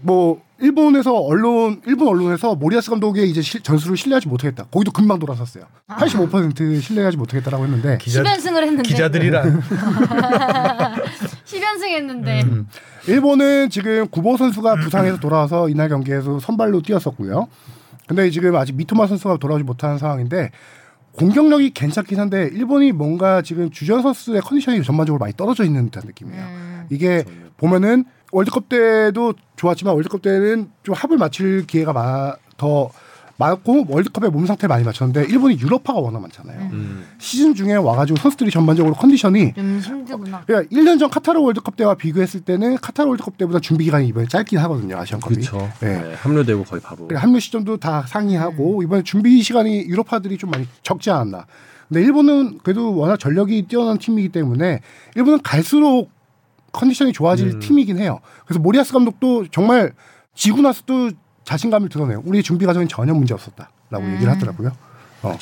[0.00, 4.64] 뭐 일본에서 언론 일본 언론에서 모리아스 감독의 이제 실- 전술을 신뢰하지 못하겠다.
[4.64, 5.64] 거기도 금방 돌아섰어요.
[5.88, 8.82] 85% 신뢰하지 못하겠다라고 했는데 기자 10연승을 했는데.
[8.82, 9.60] 기자들이란
[11.44, 12.42] 10연승 했는데.
[12.42, 12.66] 음.
[13.06, 17.48] 일본은 지금 구보 선수가 부상에서 돌아와서 이날 경기에서 선발로 뛰었었고요.
[18.06, 20.50] 근데 지금 아직 미토마 선수가 돌아오지 못하는 상황인데
[21.12, 26.42] 공격력이 괜찮긴 한데 일본이 뭔가 지금 주전 선수의 컨디션이 전반적으로 많이 떨어져 있는 듯한 느낌이에요.
[26.42, 26.86] 음.
[26.90, 27.24] 이게
[27.56, 32.90] 보면은 월드컵 때도 좋았지만 월드컵 때는 좀 합을 맞출 기회가 마, 더
[33.38, 36.70] 많고 월드컵에 몸 상태를 많이 맞췄는데 일본이 유럽파가 워낙 많잖아요.
[36.72, 37.06] 음.
[37.18, 40.42] 시즌 중에 와가지고 선수들이 전반적으로 컨디션이 좀 힘들구나.
[40.44, 44.58] 그러니까 1년 전 카타르 월드컵 때와 비교했을 때는 카타르 월드컵 때보다 준비 기간이 이번에 짧긴
[44.58, 45.36] 하거든요 아시안컵이.
[45.36, 45.70] 그렇죠.
[45.80, 46.02] 네.
[46.02, 47.06] 네, 합류되고 거의 바보.
[47.06, 51.46] 그러니까 합류 시점도 다 상이하고 이번에 준비 시간이 유럽파들이 좀 많이 적지 않았나.
[51.88, 54.80] 근데 일본은 그래도 워낙 전력이 뛰어난 팀이기 때문에
[55.14, 56.10] 일본은 갈수록
[56.72, 57.58] 컨디션이 좋아질 음.
[57.60, 58.20] 팀이긴 해요.
[58.46, 59.92] 그래서 모리아스 감독도 정말
[60.34, 61.10] 지고 나서도
[61.44, 62.22] 자신감을 드러내요.
[62.24, 64.14] 우리의 준비 과정이 전혀 문제 없었다라고 음.
[64.14, 64.72] 얘기를 하더라고요.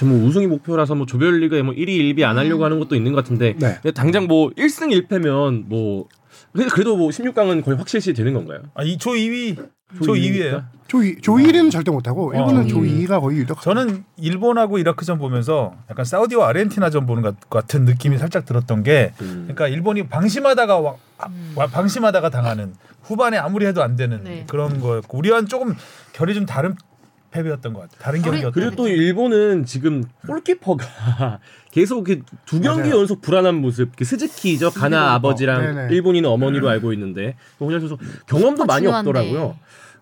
[0.05, 3.57] 뭐 우승이 목표라서 뭐 조별리그에 뭐 1위 1비 안 하려고 하는 것도 있는 것 같은데
[3.59, 3.91] 네.
[3.93, 6.09] 당장 뭐 1승 1패면 뭐
[6.57, 8.61] 그래도- 그래도 뭐 16강은 거의 확실시 되는 건가요?
[8.75, 9.57] 아 이 조 2위
[9.99, 10.65] 조조 2위예요.
[10.89, 12.67] 조이 조이는 절대 못하고 일본은 어.
[12.67, 13.61] 조 2위가 거의 유력.
[13.61, 19.43] 저는 일본하고 이라크전 보면서 약간 사우디와 아르헨티나전 보는 것 같은 느낌이 살짝 들었던 게 음.
[19.47, 20.95] 그러니까 일본이 방심하다가 와,
[21.57, 24.45] 와- 방심하다가 당하는 후반에 아무리 해도 안 되는 네.
[24.49, 25.75] 그런 거였고 우리와는 조금
[26.13, 26.75] 결이 좀 다른
[27.31, 27.99] 패배였던 것 같아요.
[28.01, 31.39] 다른 경기였던 그리고 또 일본은 지금 골키퍼가
[31.73, 33.01] 계속 그두 경기 맞아요.
[33.01, 33.95] 연속 불안한 모습.
[33.97, 34.71] 그 스즈키죠.
[34.71, 35.13] 가나.
[35.15, 35.95] 아버지랑 네네.
[35.95, 37.97] 일본인은 어머니로 알고 있는데 홍현 선수
[38.27, 39.11] 경험도 아, 많이 중요한데.
[39.11, 39.57] 없더라고요.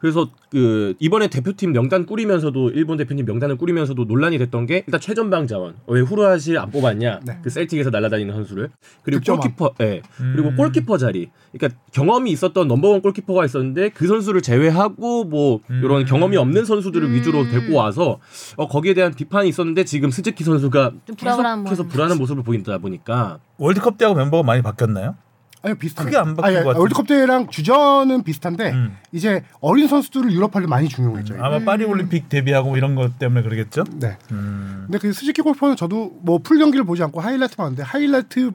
[0.05, 5.47] 그래서 그 이번에 대표팀 명단 꾸리면서도 일본 대표팀 명단을 꾸리면서도 논란이 됐던 게 일단 최전방
[5.47, 7.39] 자원 왜 후르아실 안 뽑았냐 네.
[7.41, 8.69] 그 셀틱에서 날아다니는 선수를
[9.03, 9.41] 그리고 득점왕.
[9.41, 10.57] 골키퍼 예 그리고 음.
[10.57, 15.81] 골키퍼 자리 그러니까 경험이 있었던 넘버원 골키퍼가 있었는데 그 선수를 제외하고 뭐 음.
[15.83, 17.15] 이런 경험이 없는 선수들을 음.
[17.15, 18.21] 위주로 데리고 와서
[18.57, 21.89] 어, 거기에 대한 비판이 있었는데 지금 스즈키 선수가 좀 불안한 계속해서.
[21.89, 25.17] 불안한 모습을 보인다 보니까 월드컵 때하고 멤버가 많이 바뀌었나요?
[25.65, 26.79] 아니 비슷한 크게 안 바뀐 것 같은데.
[26.79, 28.97] 월드컵 때랑 주전은 비슷한데 음.
[29.13, 31.37] 이제 어린 선수들을 유럽파를 많이 중용했죠.
[31.39, 31.65] 아마 음.
[31.65, 33.85] 파리 올림픽 대비하고 뭐 이런 것 때문에 그러겠죠.
[33.95, 34.17] 네.
[34.31, 34.83] 음.
[34.87, 38.51] 근데 그 스즈키 골키퍼는 저도 뭐 풀 경기를 보지 않고 하이라이트만 봤는데 하이라이트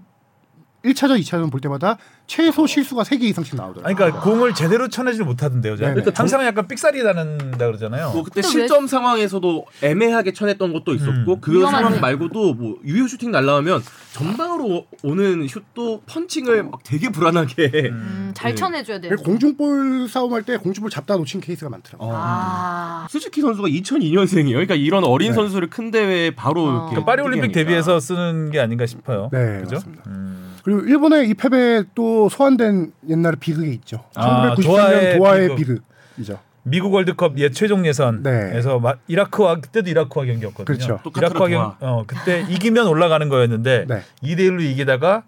[0.86, 3.96] 1차전, 2차전 볼 때마다 최소 실수가 3개 이상씩 나오더라고요.
[3.96, 5.76] 그러니까 공을 제대로 쳐내지 못하던데요.
[5.76, 8.12] 그러니까 항상 약간 삑사리 난다 그러잖아요.
[8.12, 11.42] 뭐 그때 실점 상황에서도 애매하게 쳐냈던 것도 있었고 음.
[11.42, 11.60] 그.
[11.70, 13.82] 상황 말고도 뭐 유효 슈팅 날라오면
[14.14, 18.56] 전방으로 오는 슛도 펀칭을 막 되게 불안하게 음, 잘 네.
[18.56, 19.10] 쳐내줘야 돼.
[19.10, 22.10] 공중볼 싸움할 때 공중볼 잡다 놓친 케이스가 많더라고요.
[22.10, 22.14] 어.
[22.16, 23.08] 아.
[23.10, 24.52] 스즈키 선수가 2002년생이에요.
[24.54, 25.36] 그러니까 이런 어린 네.
[25.36, 26.70] 선수를 큰 대회에 바로 어.
[26.72, 27.70] 이렇게 그러니까 파리 올림픽 뛰게 하니까.
[27.70, 29.30] 대비해서 쓰는 게 아닌가 싶어요.
[29.32, 29.76] 네, 그죠?
[29.76, 30.04] 맞습니다.
[30.08, 30.49] 음.
[30.64, 34.04] 그리고 일본의 이 패배에 또 소환된 옛날에 비극이 있죠.
[34.16, 35.84] 아, 1993년 도하의 도하의, 비극.
[36.16, 36.40] 비극이죠.
[36.64, 40.66] 미국 월드컵 예 최종 예선에서 마- 이라크와 그때도 이라크와 경기였거든요.
[40.66, 41.00] 그렇죠.
[41.04, 44.02] 또 이라크와 경 어, 그때 이기면 올라가는 거였는데 네.
[44.22, 45.24] 2대 1로 이기다가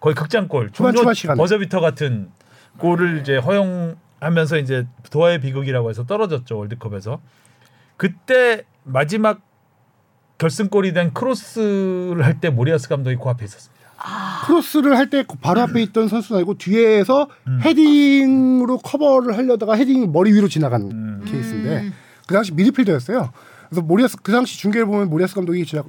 [0.00, 0.70] 거의 극장골
[1.14, 1.36] 시간에.
[1.36, 2.30] 버저비터 같은
[2.78, 7.20] 골을 이제 허용하면서 이제 도하의 비극이라고 해서 떨어졌죠 월드컵에서
[7.96, 9.40] 그때 마지막
[10.38, 13.71] 결승골이 된 크로스를 할 때 모리야스 감독이 그 앞에 있었습니다.
[14.46, 17.60] 크로스를 할 때 바로 앞에 있던 선수는 아니고 뒤에서 음.
[17.62, 21.24] 헤딩으로 커버를 하려다가 헤딩 머리 위로 지나간 음.
[21.26, 21.92] 케이스인데 음.
[22.26, 23.30] 그 당시 미드필더였어요.
[23.68, 25.84] 그래서 모리야스 그 당시 중계를 보면 모리야스 감독이 진짜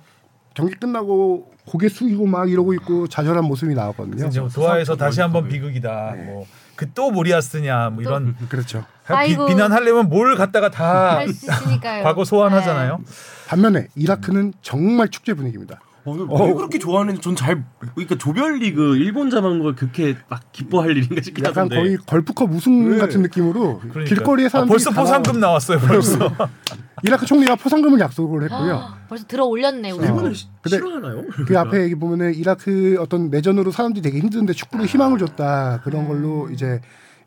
[0.53, 4.27] 경기 끝나고 고개 숙이고 막 이러고 있고 좌절한 모습이 나왔거든요.
[4.27, 5.47] 이제 도하에서 다시 한번.
[5.47, 6.13] 비극이다.
[6.15, 6.23] 네.
[6.23, 6.45] 뭐
[6.75, 8.83] 그 또 모리야스냐 뭐 이런 그렇죠.
[9.05, 9.45] 비, 아이고.
[9.45, 11.19] 비난하려면 뭘 갖다가 다.
[12.03, 12.97] 과거 소환하잖아요.
[12.97, 13.03] 네.
[13.47, 15.79] 반면에 이라크는 정말 축제 분위기입니다.
[16.05, 17.63] 어, 왜 그렇게 좋아하는지 전 잘
[17.95, 22.89] 그러니까 조별리그 일본 잡은 걸 그렇게 막 기뻐할 일인가 싶긴 약간 하던데 거의 걸프컵 우승
[22.89, 22.97] 네.
[22.97, 24.03] 같은 느낌으로 그러니까.
[24.03, 25.79] 길거리에 아, 사람들이 벌써 다 포상금 나왔어요.
[25.79, 26.17] 벌써.
[26.17, 26.49] 나와-
[27.05, 28.75] 이라크 총리가 포상금을 약속을 했고요.
[28.75, 30.05] 아, 벌써 들어 올렸네 우리.
[30.05, 30.33] 일본을 어.
[30.67, 31.23] 싫어하나요?
[31.47, 36.49] 그 앞에 여기 보면은 이라크 어떤 내전으로 사람들이 되게 힘든데 축구로 희망을 줬다 그런 걸로
[36.49, 36.79] 이제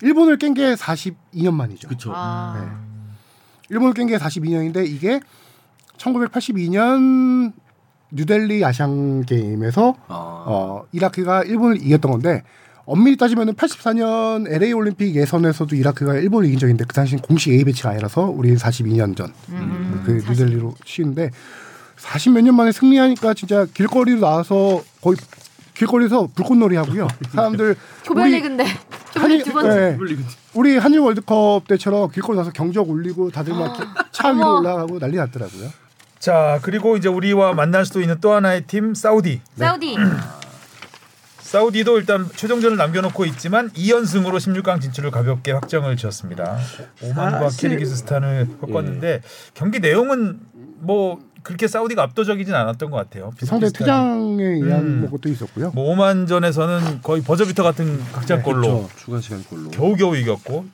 [0.02, 1.88] 일본을 깬 게 42년 만이죠.
[1.88, 2.12] 그렇죠.
[2.14, 2.58] 아.
[2.60, 2.66] 네.
[3.70, 5.20] 일본을 깬 게 42년인데 이게
[5.98, 7.52] 1982년
[8.10, 10.44] 뉴델리 아시안 게임에서 아.
[10.46, 12.42] 어, 이라크가 일본을 이겼던 건데
[12.84, 17.64] 엄밀히 따지면 은 84년 LA 올림픽 예선에서도 이라크가 일본을 이긴 적인데 그 당시엔 공식 A
[17.64, 21.30] 배치가 아니라서 우리 42년 전 음, 그 뉴델리로 치는데
[21.96, 25.16] 40 몇 년 만에 승리하니까 진짜 길거리로 나와서 거의
[25.74, 27.08] 길거리에서 불꽃놀이 하고요.
[27.34, 28.64] 사람들 조별리그인데
[29.12, 29.68] 조별리그 두 번째.
[29.98, 29.98] 네.
[30.54, 34.58] 우리 한일 월드컵 때처럼 길거리 나서 경적 울리고 다들 막차 위로.
[34.60, 35.68] 올라가고 난리 났더라고요.
[36.26, 39.42] 자 그리고 이제 우리와 만날 수도 있는 또 하나의 팀 사우디.
[39.56, 39.94] 사우디.
[41.38, 46.58] 사우디도 일단 최종전을 남겨놓고 있지만 2연승으로 16강 진출을 가볍게 확정을 지었습니다.
[47.00, 49.22] 오만과 사실- 키르기스스탄을 꺾었는데
[49.54, 50.40] 경기 내용은
[50.80, 53.32] 뭐 그렇게 사우디가 압도적이진 않았던 것 같아요.
[53.44, 53.68] 상대.
[53.70, 55.00] 투장에 의한 음.
[55.02, 55.70] 뭐 것도 있었고요.
[55.76, 58.88] 뭐 오만전에서는 거의 버저비터 같은 각자골로 그렇죠.
[58.96, 59.70] 추가 시간 골로.
[59.70, 60.66] 겨우겨우 이겼고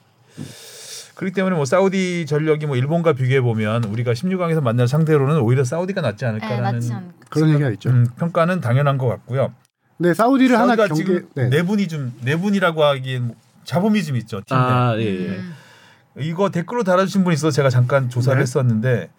[1.23, 6.01] 그렇기 때문에 뭐 사우디 전력이 뭐 일본과 비교해 보면 우리가 16강에서 만날 상대로는 오히려 사우디가
[6.01, 7.13] 낫지 네, 않을까라는 않.
[7.31, 7.91] 그런 얘기가 있죠.
[7.91, 9.53] 음, 평가는 당연한 것 같고요.
[9.99, 11.49] 네, 사우디를 하나 경계 지금 네.
[11.49, 14.41] 네 분이 좀네 분이라고 하기엔 뭐 잡음이 좀 있죠.
[14.41, 14.63] 팀 내.
[14.63, 15.29] 아, 예, 예.
[15.29, 15.55] 음.
[16.19, 18.43] 이거 댓글로 달아주신 분이 있어서 제가 잠깐 조사를 네.
[18.43, 19.11] 했었는데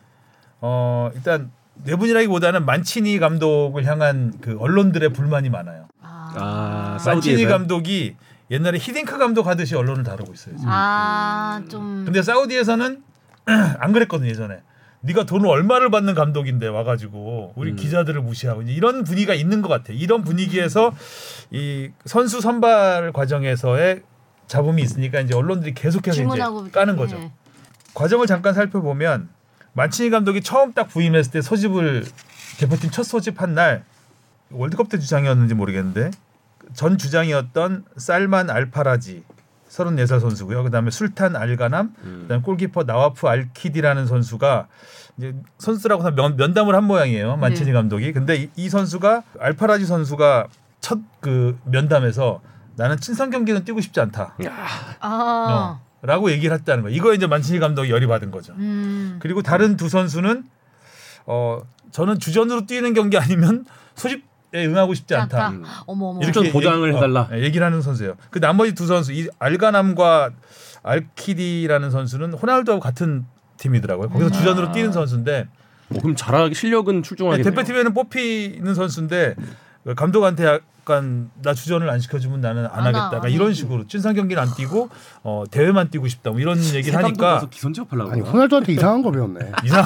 [0.59, 1.51] 어 일단
[1.85, 5.87] 네 분이라기보다는 만치니 감독을 향한 그 언론들의 불만이 많아요.
[6.01, 6.33] 아.
[6.35, 7.45] 아, 만치니?
[7.45, 8.17] 감독이
[8.51, 10.55] 옛날에 히딩크 감독 하듯이 언론을 다루고 있어요.
[10.55, 10.69] 지금.
[10.71, 12.03] 아, 좀.
[12.05, 13.03] 근데 사우디에서는
[13.79, 14.61] 안 그랬거든 예전에.
[15.05, 17.75] 네가 돈을 얼마를 받는 감독인데 와가지고 우리 음.
[17.75, 19.91] 기자들을 무시하고 이런 분위기가 있는 것 같아.
[19.91, 20.93] 이런 분위기에서
[21.51, 24.01] 이 선수 선발 과정에서의
[24.47, 27.17] 잡음이 있으니까 이제 언론들이 계속해서 질문하고 이제 까는 거죠.
[27.17, 27.31] 네.
[27.93, 29.27] 과정을 잠깐 살펴보면
[29.73, 32.05] 만치니 감독이 처음 딱 부임했을 때 소집을
[32.59, 33.83] 대표팀 첫 소집한 날
[34.51, 36.11] 월드컵 때 주장이었는지 모르겠는데
[36.73, 39.23] 전 주장이었던 살만 알파라지
[39.69, 40.63] 34살 선수고요.
[40.63, 42.19] 그다음에 술탄 알가남, 음.
[42.23, 44.67] 그다음에 골키퍼 나와프 알키디라는 선수가
[45.17, 47.37] 이제 선수라고 면, 면담을 한 모양이에요.
[47.37, 47.73] 만치니 네.
[47.73, 48.11] 감독이.
[48.13, 50.47] 근데 이, 이 선수가 알파라지 선수가
[50.81, 52.41] 첫 그 면담에서
[52.75, 54.35] 나는 친선 경기는 뛰고 싶지 않다.
[54.99, 55.79] 아.
[55.79, 56.95] 어, 라고 얘기를 했다는 거예요.
[56.95, 58.53] 이거 이제 만치니 감독이 열이 받은 거죠.
[58.57, 59.17] 음.
[59.21, 60.43] 그리고 다른 두 선수는
[61.25, 61.61] 어
[61.91, 65.49] 저는 주전으로 뛰는 경기 아니면 소집 응하고 싶지 않다.
[65.49, 65.63] 음.
[65.87, 66.21] 어머 어머.
[66.21, 67.27] 출전 보장을 얘기- 해달라.
[67.31, 68.15] 어, 얘기를 하는 선수예요.
[68.29, 70.31] 그 나머지 두 선수 이 알가남과
[70.83, 73.25] 알키디라는 선수는 호날두하고 같은
[73.57, 74.09] 팀이더라고요.
[74.09, 75.47] 거기서 주전으로 뛰는 선수인데
[75.89, 77.43] 어, 그럼 잘하기 실력은 출중하겠네요.
[77.51, 79.35] 대표팀에는 뽑히는 선수인데
[79.83, 82.99] 그 감독한테 약간 나 주전을 안 시켜주면 나는 안안 하겠다.
[83.03, 83.09] 와.
[83.09, 84.89] 그러니까 이런 식으로 찐상 경기는 안 뛰고
[85.23, 86.31] 어, 대회만 뛰고 싶다.
[86.31, 88.11] 뭐 이런 얘기를 하니까 가서 기선 제압하려고.
[88.11, 88.21] 아니?
[88.21, 89.51] 호날두한테 이상한 거 배웠네.
[89.63, 89.83] 이상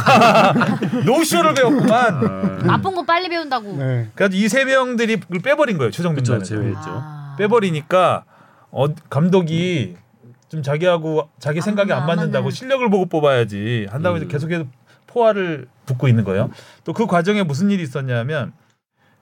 [1.06, 2.16] 노쇼를 배웠구만.
[2.16, 3.74] 아, 나쁜 거 빨리 배운다고.
[3.78, 4.10] 네.
[4.16, 5.92] 그래서 이 세 명들이 그걸 빼버린 거예요.
[5.92, 6.82] 최종 명단에 제외했죠.
[6.88, 7.36] 아.
[7.38, 8.24] 빼버리니까
[8.72, 9.96] 어, 감독이
[10.50, 12.56] 좀 자기하고 자기 안 생각이 안 안 맞는다고 맞나.
[12.56, 14.30] 실력을 보고 뽑아야지 한다고 해서 음.
[14.30, 14.66] 계속해서
[15.06, 16.50] 포화를 붙고 있는 거예요.
[16.86, 18.54] 또 그 과정에 무슨 일이 있었냐면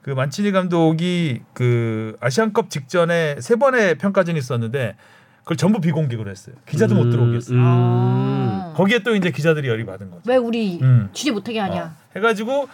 [0.06, 4.94] 그 만치니 감독이 그 아시안컵 직전에 세 번의 평가전이 있었는데
[5.40, 6.54] 그걸 전부 비공개로 했어요.
[6.64, 7.58] 기자도 못 들어오게 했어요.
[7.58, 7.62] 음.
[7.64, 8.72] 아.
[8.76, 10.22] 거기에 또 이제 기자들이 열이 받은 거죠.
[10.28, 11.08] 왜 우리 음.
[11.12, 11.82] 취재 못하게 하냐?
[11.82, 11.90] 어.
[12.14, 12.68] 해가지고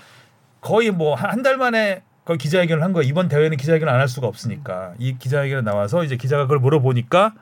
[0.61, 3.09] 거의 뭐 한 달 만에 거의 기자회견을 한 거예요.
[3.09, 7.33] 이번 대회는 기자회견을 안 할 수가 없으니까 이 기자회견에 나와서 이제 기자가 그걸 물어보니까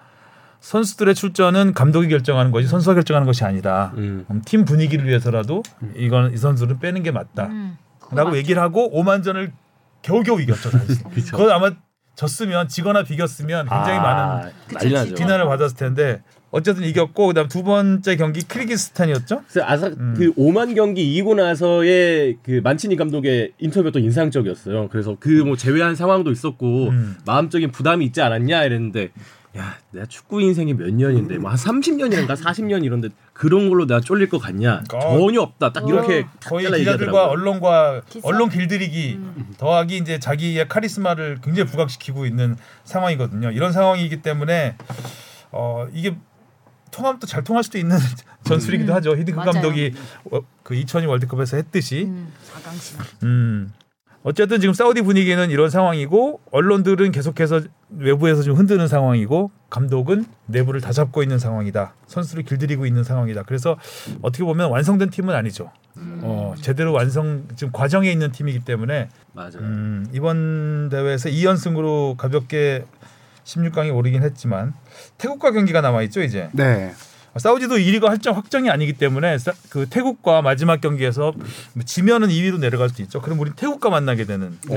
[0.60, 3.90] 선수들의 출전은 감독이 결정하는 것이 선수가 결정하는 것이 아니다.
[3.96, 4.24] 음.
[4.30, 5.64] 음, 팀 분위기를 위해서라도
[5.96, 8.36] 이건 이 선수를 빼는 게 맞다 라고 음, 그거 맞죠.
[8.36, 9.50] 얘기를 하고 오만 전을
[10.02, 10.70] 겨우겨우 이겼죠.
[11.32, 11.72] 그거 아마
[12.16, 15.14] 졌으면 지거나 비겼으면 굉장히 아, 많은 난리 나죠.
[15.14, 19.42] 비난을 받았을 텐데 어쨌든 이겼고 그다음 두 번째 경기 키르기스탄이었죠.
[19.48, 20.14] 그래서 아사 음.
[20.18, 24.88] 그 5만 경기 이기고 나서의 그 만치니 감독의 인터뷰가 또 인상적이었어요.
[24.88, 27.16] 그래서 그 뭐 제외한 상황도 있었고 음.
[27.24, 29.10] 마음적인 부담이 있지 않았냐 이랬는데
[29.56, 34.28] 야 내가 축구 인생이 몇 년인데 뭐 한 30년이란가 40년 이런데 그런 걸로 내가 쫄릴
[34.28, 35.00] 것 같냐 어.
[35.00, 37.26] 전혀 없다 딱 이렇게 딱 거의 기자들과.
[37.26, 38.28] 언론과 기사?
[38.28, 39.54] 언론 길들이기 음.
[39.58, 43.50] 더하기 이제 자기의 카리스마를 굉장히 부각시키고 있는 상황이거든요.
[43.50, 44.76] 이런 상황이기 때문에
[45.50, 46.16] 어 이게
[46.92, 47.96] 통하면 또 잘 통할 수도 있는
[48.44, 49.16] 전술이기도 하죠.
[49.16, 49.40] 히딩크.
[49.42, 49.94] 감독이
[50.30, 52.04] 어, 그 2002 월드컵에서 했듯이.
[52.04, 53.24] 음, 4강신.
[53.24, 53.72] 음.
[54.22, 57.62] 어쨌든 지금 사우디 분위기는 이런 상황이고 언론들은 계속해서
[57.96, 61.94] 외부에서 좀 흔드는 상황이고 감독은 내부를 다 잡고 있는 상황이다.
[62.06, 63.44] 선수를 길들이고 있는 상황이다.
[63.44, 63.78] 그래서
[64.20, 65.70] 어떻게 보면 완성된 팀은 아니죠.
[65.96, 69.58] 어, 제대로 완성 지금 과정에 있는 팀이기 때문에 맞아요.
[69.60, 72.84] 음, 이번 대회에서 2연승으로 가볍게
[73.44, 74.74] 16강에 오르긴 했지만
[75.18, 76.50] 태국과 경기가 남아 있죠 이제.
[76.52, 76.92] 네.
[77.36, 81.32] 사우디도 1위가 할정 확정이 아니기 때문에 사- 그 태국과 마지막 경기에서
[81.74, 83.20] 뭐 지면은 2위로 내려갈 수도 있죠.
[83.20, 84.74] 그럼 우리 태국과 만나게 되는 어.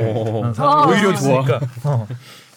[0.49, 1.11] 어, 상황이 오히려.
[1.13, 1.59] 있으니까.
[1.83, 2.07] 어.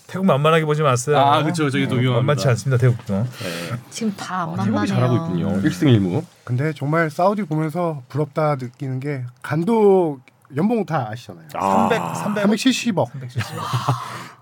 [0.07, 1.19] 태국 만만하게 보지 마세요.
[1.19, 1.69] 아, 그쵸.
[1.69, 2.21] 저기 또 어, 유명합니다.
[2.21, 3.15] 만만치 않습니다 태국도.
[3.15, 3.77] 네.
[3.91, 4.65] 지금 다 아, 만만해요.
[4.73, 5.63] 태국이 잘하고 있군요.
[5.63, 6.25] 1승 1무.
[6.45, 10.21] 근데 정말 사우디 보면서 부럽다 느끼는 게 감독
[10.57, 11.49] 연봉 다 아시잖아요.
[11.51, 13.11] 300 300 370억.
[13.13, 13.57] 370.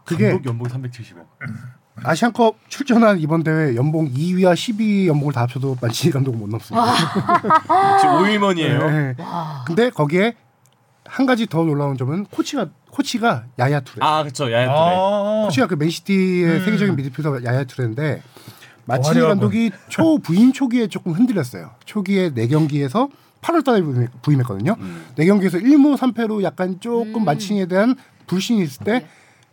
[0.04, 1.24] 그게 감독 연봉 370억.
[2.04, 6.94] 아시안컵 출전한 이번 대회 연봉 2위와 12위 연봉을 다 합쳐도 만치니 감독은 못 넘습니다.
[8.00, 8.90] 지금 5일만이에요.
[8.90, 9.16] 네.
[9.66, 10.34] 근데 거기에
[11.06, 14.04] 한 가지 더 놀라운 점은 코치가 코치가 야야 투레.
[14.06, 14.50] 아, 그렇죠.
[14.52, 14.76] 야야 투레.
[14.76, 16.64] 아, 코치가 그 맨시티의 음.
[16.64, 18.22] 세계적인 미드필더 야야 투레인데
[18.86, 19.20] 만치니.
[19.20, 21.70] 감독이 초 부임 초기에 조금 흔들렸어요.
[21.84, 23.08] 초기에 네 경기에서
[23.40, 24.76] 8월달에 부임- 부임했거든요.
[24.78, 25.04] 음.
[25.16, 27.24] 네 경기에서 1무 3패로 약간 조금 음.
[27.24, 27.94] 만치니에 대한
[28.26, 29.06] 불신이 있을 때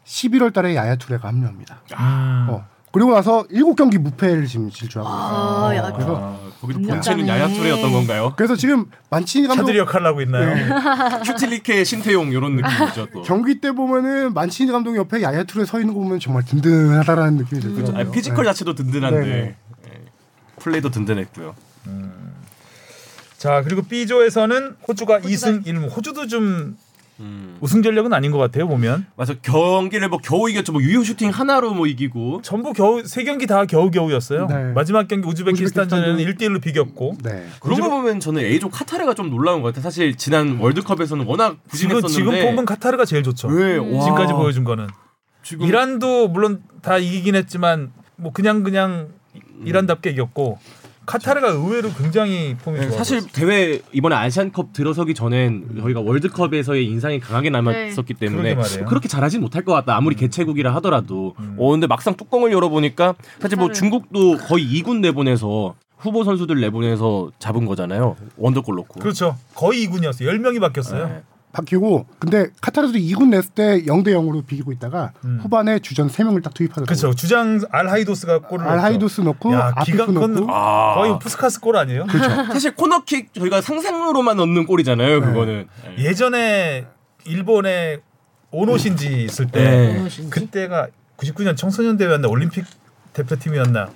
[0.06, 1.82] 11월 달에 야야 투레가 합류합니다.
[1.94, 2.48] 음.
[2.50, 2.66] 어.
[2.94, 5.66] 그리고 나서 7경기 무패를 지금 질주하고 있어요.
[5.70, 6.82] 아, 야, 그래서 아, 거기도.
[6.82, 8.34] 본체는 야야 투레였던 건가요?
[8.36, 10.54] 그래서 지금 만치니 감독 차두리 역할을 하고 있나요?
[10.54, 10.68] 네.
[11.32, 13.22] 슈틸리케 신태용 이런 느낌이죠 또.
[13.22, 17.62] 경기 때 보면은 만치니 감독 옆에 야야 투레 서 있는 거 보면 정말 든든하다라는 느낌이
[17.62, 17.98] 들거든요.
[17.98, 19.32] 아, 피지컬 자체도 든든한데 네네.
[19.38, 19.56] 예.
[20.60, 21.56] 플레이도 든든했고요.
[23.38, 25.96] 자 그리고 B조에서는 호주가 호주가- 2승 1무.
[25.96, 26.78] 호주도 좀
[27.20, 27.58] 음.
[27.62, 29.06] 우승 전력은 아닌 것 같아요 보면.
[29.16, 30.72] 맞아 경기를 뭐 겨우 이겼죠.
[30.72, 32.42] 뭐 유효 슈팅 하나로 뭐 이기고.
[32.42, 34.48] 전부 겨우 세 경기 다 겨우 겨우였어요.
[34.48, 34.72] 네.
[34.74, 37.18] 마지막 경기 우즈베키스탄전에는 우즈베키스탄도- 1대1로 비겼고.
[37.24, 37.46] 네.
[37.60, 39.84] 그런 거 보면 저는 A조 카타르가 좀 놀라운 것 같아요.
[39.84, 42.08] 사실 지난 월드컵에서는 워낙 지금 부진했었는데
[42.40, 43.50] 지금 뽑은 카타르가 제일 좋죠.
[43.50, 44.88] 왜 와, 지금까지 보여준 거는
[45.44, 49.10] 지금 이란도 물론 다 이기긴 했지만 뭐 그냥 그냥
[49.64, 50.58] 이란답게 이겼고
[51.06, 52.98] 카타르가 의외로 굉장히 폼이 네, 좋아.
[52.98, 58.86] 사실 대회 이번에 아시안컵 들어서기 전엔 저희가 월드컵에서의 인상이 강하게 남았었기 때문에 그러게 말이에요.
[58.86, 59.96] 그렇게 잘하진 못할 것 같다.
[59.96, 61.36] 아무리 개최국이라 하더라도.
[61.40, 61.56] 음.
[61.58, 63.72] 어 근데 막상 뚜껑을 열어보니까 사실 뭐.
[63.72, 68.16] 중국도 거의 2군 내보내서 후보 선수들 내보내서 잡은 거잖아요.
[68.38, 69.00] 원더골 넣고.
[69.00, 69.38] 그렇죠.
[69.56, 70.28] 거의 2군이었어요.
[70.28, 71.08] 10명이 바뀌었어요.
[71.08, 71.22] 네.
[71.52, 75.40] 바뀌고 근데 카타르도 2군 냈을 때 0대 0으로 비기고 있다가 음.
[75.42, 76.86] 후반에 주전 3명을 딱 투입하더라고요.
[76.86, 77.14] 그렇죠.
[77.14, 78.68] 주장 알하이도스가 골을.
[78.68, 80.96] 알하이도스 넣고 야, 아피프 넣고 아.
[80.96, 82.06] 거의 푸스카스 골 아니에요?
[82.52, 85.20] 사실 코너킥 저희가 상상으로만 넣는 골이잖아요.
[85.20, 85.26] 네.
[85.26, 85.68] 그거는.
[85.98, 86.04] 예.
[86.06, 86.86] 예전에
[87.26, 88.00] 일본에
[88.52, 90.30] 오노신지 있을 때 네.
[90.30, 90.88] 그때가
[91.18, 92.66] 99년 청소년 대회였나 올림픽
[93.14, 93.90] 대표팀이었나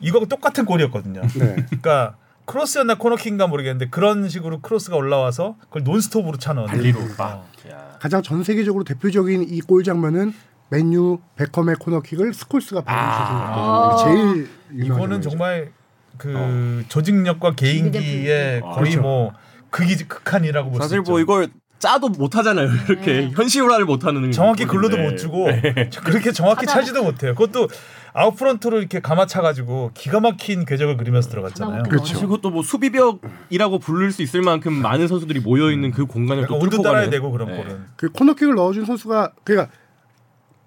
[0.00, 1.22] 이거하고 똑같은 골이었거든요.
[1.22, 1.56] 네.
[1.66, 2.16] 그러니까
[2.46, 7.08] 크로스였나 코너킥인가 모르겠는데 그런 식으로 크로스가 올라와서 그걸 논스톱으로 차는 발리로 어.
[7.18, 7.46] 막.
[7.70, 7.96] 야.
[8.00, 10.34] 가장 전 세계적으로 대표적인 이 골 장면은
[10.70, 13.96] 맨유 베컴의 코너킥을 스콜스가 아.
[13.96, 15.30] 받은 제일 유명한 이거는 장면이죠.
[15.30, 15.72] 정말
[16.18, 19.00] 그 조직력과 개인기의 아, 거의 그렇죠.
[19.02, 19.32] 뭐
[19.70, 21.10] 극이 극한이라고 볼수 사실 있죠.
[21.10, 21.48] 뭐 이걸
[21.84, 22.68] 짜도 못 하잖아요.
[22.88, 23.30] 이렇게 네.
[23.34, 25.10] 현실화를 못 하는 정확히 글로도 골인데.
[25.12, 25.46] 못 주고
[26.04, 27.34] 그렇게 정확히 차지도 못해요.
[27.34, 27.68] 그것도
[28.14, 31.82] 아웃프런트로 이렇게 감아차 가지고 기가 막힌 궤적을 그리면서 들어갔잖아요.
[31.82, 32.16] 그렇죠.
[32.18, 36.58] 그리고 또 뭐 수비벽이라고 부를 수 있을 만큼 많은 선수들이 모여 있는 그 공간을 또
[36.60, 37.10] 뚫고 따라야 가는.
[37.10, 37.56] 되고 그런 네.
[37.56, 37.84] 골은.
[37.96, 39.72] 그 코너킥을 넣어준 선수가 그러니까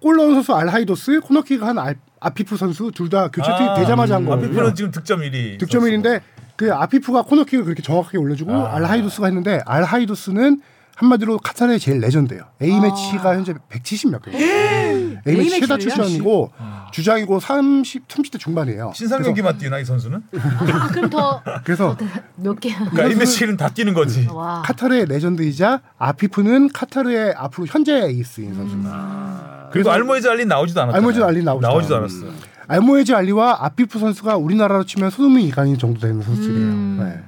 [0.01, 4.25] 골 넣은 선수 알하이도스 코너킥 한 알, 아피프 선수 둘 다 교체 투입 되자마자 한
[4.25, 4.49] 거거든요.
[4.49, 5.57] 아피프는 지금 득점 1위.
[5.59, 6.21] 득점 1인데
[6.57, 8.75] 그 아피프가 코너킥을 그렇게 정확하게 올려주고 아.
[8.75, 10.61] 알하이도스가 했는데 알하이도스는
[11.01, 12.41] 한마디로 카타르의 제일 레전드예요.
[12.59, 14.31] A 매치가 현재 170몇 개.
[14.35, 15.77] A 매치 최다?
[15.77, 16.51] 출전이고
[16.91, 18.93] 주장이고 30 30대 중반이에요.
[18.95, 20.23] 친선 경기만 뛰나 이 선수는?
[20.39, 21.95] 아, 그럼 더 그래서
[22.35, 22.73] 몇 개?
[22.73, 24.27] 그러니까 A매치는 다 뛰는 거지.
[24.31, 24.63] 와.
[24.65, 29.69] 카타르의 레전드이자 아피프는 카타르의 앞으로 현재 에이스인 선수입니다.
[29.71, 30.99] 그리고 알모에즈 알리 나오지도 않았잖아요.
[30.99, 32.33] 알모에즈 알리 나오지도 나오지도 않았- 않았어.
[32.69, 36.67] 알모에즈 알리와 아피프 선수가 우리나라로 치면 손흥민 이강인 정도 되는 선수들이에요.
[36.67, 36.97] 음.
[37.01, 37.23] 네,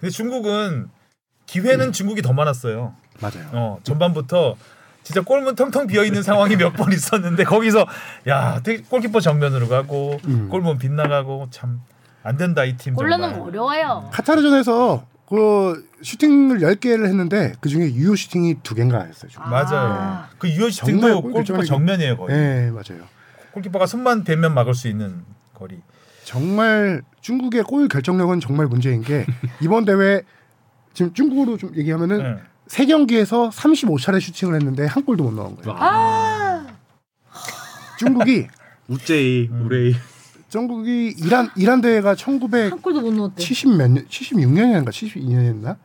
[0.00, 0.88] 근데 중국은
[1.46, 2.94] 기회는 중국이 더 많았어요.
[3.22, 3.48] 맞아요.
[3.52, 4.56] 어, 전반부터
[5.04, 7.86] 진짜 골문 텅텅 비어 있는 상황이 몇 번 있었는데 거기서
[8.28, 10.48] 야 골키퍼 정면으로 가고 음.
[10.50, 11.80] 골문 빗나가고 참
[12.24, 13.08] 안 된다 이 팀 골.
[13.08, 14.08] 넣는 거 어려워요.
[14.12, 19.28] 카타르전에서 그 슈팅을 10개를 했는데 그 중에 유효 슈팅이 두 개인가 했어요.
[19.28, 19.50] 지금.
[19.50, 19.92] 맞아요.
[19.92, 20.28] 아.
[20.38, 22.36] 그 유효 슈팅도 골 골키퍼 정면이에요 거의.
[22.36, 23.02] 네, 맞아요.
[23.54, 25.80] 골키퍼가 손만 대면 막을 수 있는 거리.
[26.24, 29.26] 정말 중국의 골 결정력은 정말 문제인 게
[29.60, 30.22] 이번 대회
[30.94, 32.36] 지금 중국으로 좀 얘기하면은 네.
[32.72, 35.76] 세 경기에서 35차례 슈팅을 했는데 한 골도 못 넣은 거예요.
[35.78, 36.66] 아,
[37.98, 38.46] 중국이
[38.88, 39.94] 우제이, 우레이.
[40.48, 43.44] 중국이 이란 이란 대회가 1970한 골도 못 넣었대.
[43.76, 45.76] 몇 년, 76년인가 72년이었나?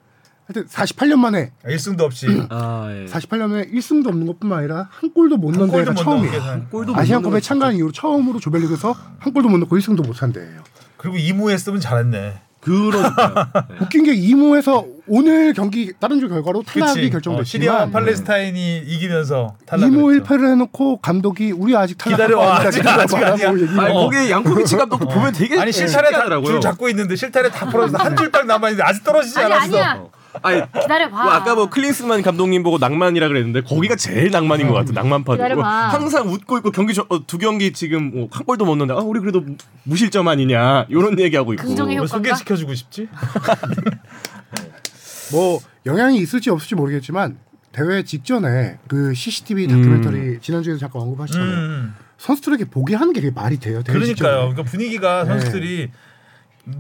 [0.46, 3.06] 하여튼 48년 만에 아, 1승도 없이 아, 예.
[3.12, 6.68] 48년 만에 1승도 없는 것뿐만 아니라 한 골도 못한 넣은 못게 처음이에요.
[6.72, 10.64] 못 아시안컵에 참가한 이후로 처음으로 조별리그에서 한 골도 못 넣고 1승도 못한 대회예요.
[10.96, 12.47] 그리고 2무 했으면 잘했네.
[12.68, 13.68] 그러니까.
[13.82, 17.30] 웃긴 게 2무에서 오늘 경기 다른 주 결과로 탈락이 그치?
[17.30, 20.26] 어, 시리아 결정됐지만 팔레스타인이 이기면서 2무 했죠.
[20.36, 23.50] 1패를 해놓고 감독이 우리 아직 탈락 기다려, 아직, 아직 아니야.
[23.50, 26.42] 아니, 거기 양코비치 감독도 보면 되게 아니 실타래 다.
[26.46, 29.78] 줄 잡고 있는데 실타래 다 풀어서 한 줄 딱 남아 있는데 아직 떨어지지 아니 않았어.
[29.78, 30.04] 아니야.
[30.44, 31.24] 아니, 기다려 봐.
[31.24, 34.92] 뭐 아까 뭐 클린스만 감독님 보고 낭만이라 그랬는데 거기가 제일 낭만인 것 같아.
[34.94, 35.68] 낭만파고 기다려봐.
[35.90, 39.04] 항상 웃고 있고 경기 저, 어, 두 경기 지금 뭐 한 골도 못 넣는데 아
[39.04, 41.64] 우리 그래도 무- 무실점 아니냐 이런 얘기하고 있고.
[41.64, 42.30] 긍정의 왜 효과인가?
[42.30, 43.08] 소개시켜주고 싶지?
[45.32, 47.38] 뭐 영향이 있을지 없을지 모르겠지만
[47.72, 51.58] 대회 직전에 그 CCTV 다큐멘터리 지난주에도 잠깐 언급하셨잖아요.
[51.58, 51.96] 음.
[52.18, 53.84] 선수들에게 보게 하는 게 말이 돼요.
[53.84, 54.16] 대회 그러니까요.
[54.16, 54.36] 직전에.
[54.38, 55.30] 그러니까 분위기가 네.
[55.30, 55.92] 선수들이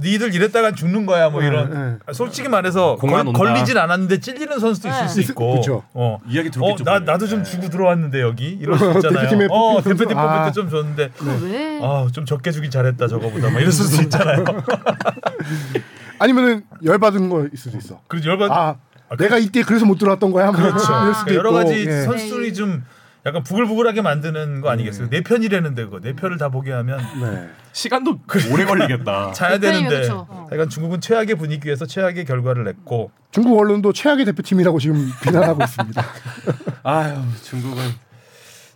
[0.01, 1.69] 니들 이랬다가 죽는 거야 뭐 네, 이런.
[1.69, 1.97] 네.
[2.05, 3.31] 아, 솔직히 말해서 걸.
[3.33, 5.07] 걸리진 않았는데 찔리는 선수도 있을 네.
[5.07, 5.55] 수 있고.
[5.55, 5.83] 그쵸.
[5.93, 6.19] 어.
[6.27, 6.99] 이야기 들을 어, 나.
[6.99, 7.49] 나도 좀 네.
[7.49, 9.21] 주고 들어왔는데 여기 이럴 수 있잖아요.
[9.29, 9.89] 대표팀에 어, 뽑힌 선수?
[9.97, 10.45] 대표팀 뽑힐 아.
[10.47, 11.79] 때좀 줬는데 그거 왜?
[11.81, 14.43] 아, 좀 적게 주긴 잘했다 저거보다 막 이럴 수도 있잖아요.
[16.19, 18.01] 아니면은 열 받은 거 있을 수도 있어.
[18.07, 18.75] 그리고 열받 아,
[19.09, 20.47] 아, 내가 이때 그래서 못 들어왔던 거야.
[20.51, 20.85] 뭐 그렇죠.
[20.85, 21.53] 그러니까 여러 있고.
[21.63, 22.01] 가지 예.
[22.01, 22.83] 선수들이 좀
[23.27, 25.09] 약간 부글부글하게 만드는 거 아니겠어요?
[25.09, 25.17] 네.
[25.17, 27.49] 네 편이라는데 그거 네 편을 다 보게 하면 네.
[27.73, 28.21] 시간도
[28.53, 29.33] 오래 걸리겠다.
[29.35, 30.25] 자야 네 편이면 되는데 그쵸.
[30.29, 30.47] 어.
[30.51, 36.05] 약간 중국은 최악의 분위기에서 최악의 결과를 냈고 중국 언론도 최악의 대표팀이라고 지금 비난하고 있습니다.
[36.83, 37.83] 아유 중국은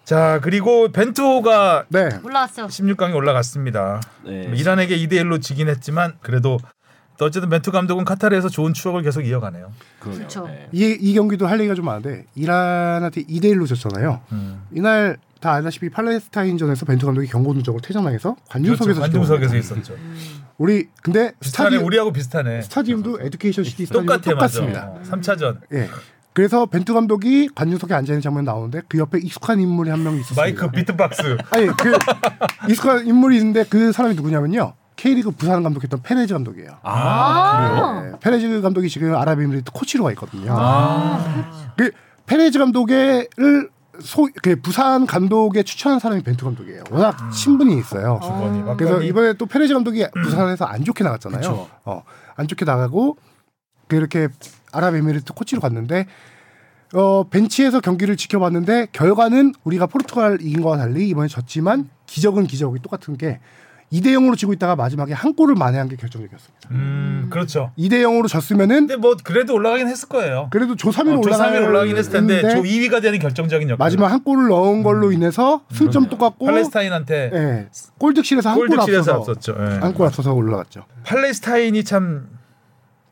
[0.04, 2.10] 자 그리고 벤투호가 네.
[2.22, 2.68] 올라왔어.
[2.68, 4.02] 16강에 올라갔습니다.
[4.26, 4.48] 네.
[4.48, 6.58] 뭐 이란에게 2대 1로 지긴 했지만 그래도 또
[7.26, 9.72] 어쨌든 벤투 감독은 카타르에서 좋은 추억을 계속 이어가네요.
[10.00, 10.46] 그렇죠.
[10.48, 10.68] 네.
[10.72, 14.22] 이, 이 경기도 할 얘기가 좀 많은데 이란한테 2대 1로 졌잖아요.
[14.32, 14.62] 음.
[14.72, 19.02] 이날 다 알다시피 팔레스타인전에서 벤투 감독이 경고 누적으로 퇴장당해서 관중석에서 그렇죠.
[19.02, 19.56] 관중석에서.
[19.58, 19.96] 있었죠.
[20.60, 22.62] 우리 근데 스타디움 우리하고 비슷하네.
[22.62, 24.92] 스타디움도 에듀케이션 시티 똑같아 똑같습니다.
[25.00, 25.12] 맞아.
[25.16, 25.90] 3차전 예.
[26.34, 30.42] 그래서 벤투 감독이 관중석에 앉아 있는 장면 나오는데 그 옆에 익숙한 인물이 한 명 있었습니다.
[30.42, 31.92] 마이크 비트박스 아니 그
[32.70, 34.74] 익숙한 인물이 있는데 그 사람이 누구냐면요.
[35.02, 36.78] K리그 부산 감독했던 페레즈 감독이에요.
[36.84, 40.54] 아, 네, 페레즈 감독이 지금 아랍에미리트 코치로 가 있거든요.
[40.56, 41.74] 아.
[41.76, 41.90] 그
[42.28, 43.28] 페레즈 감독을
[44.00, 46.84] 소, 그 부산 감독에 추천한 사람이 벤투 감독이에요.
[46.92, 48.20] 워낙 친분이 있어요.
[48.22, 48.76] 주거니 어.
[48.78, 49.02] 그래서.
[49.02, 51.42] 이번에 또 페레즈 감독이 부산에서 안 좋게 나갔잖아요.
[51.42, 51.68] 그쵸.
[51.84, 52.04] 어,
[52.36, 53.18] 안 좋게 나가고
[53.88, 54.28] 그렇게
[54.72, 56.06] 아랍에미리트 코치로 갔는데
[56.94, 63.18] 어, 벤치에서 경기를 지켜봤는데 결과는 우리가 포르투갈 이긴 거와 달리 이번에 졌지만 기적은 기적이 똑같은
[63.18, 63.40] 게
[63.92, 66.70] 2대 0으로 지고 있다가 마지막에 한 골을 만회한 게 결정적이었습니다.
[66.72, 67.72] 음 그렇죠.
[67.78, 70.48] 2대 0으로 졌으면은 근데 뭐 그래도 올라가긴 했을 거예요.
[70.52, 73.86] 그래도 조 3위로 어, 조 3위로 올라가긴 했을 텐데 했는데 조 2위가 되는 결정적인 역할.
[73.86, 79.56] 마지막 한 골을 넣은 걸로 인해서 승점 똑같고 팔레스타인한테 예, 골득실에서 한골 골득실에서 앞서서 앞섰죠.
[79.60, 79.80] 예.
[79.80, 80.86] 한골 앞서서 올라갔죠.
[81.04, 82.30] 팔레스타인이 참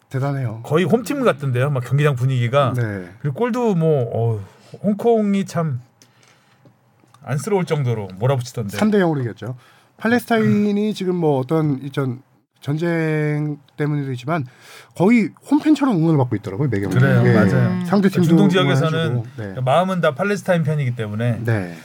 [0.10, 0.62] 대단해요.
[0.64, 1.70] 거의 홈팀 같던데요.
[1.70, 3.10] 막 경기장 분위기가 네.
[3.22, 4.44] 그리고 골도 뭐 어,
[4.82, 5.82] 홍콩이 참
[7.24, 8.78] 안쓰러울 정도로 몰아붙이던데.
[8.78, 9.56] 3대 0으로 이겼죠.
[10.00, 12.22] 팔레스타인이 지금 뭐 어떤 이전
[12.62, 14.46] 전쟁 때문이지만
[14.96, 16.90] 거의 홈팬처럼 응원을 받고 있더라고요 매경.
[16.92, 17.86] 그래요, 맞아요.
[17.86, 19.24] 상대 팀도 중동 지역에서는.
[19.38, 19.56] 네.
[19.62, 21.76] 마음은 다 팔레스타인 편이기 때문에 네.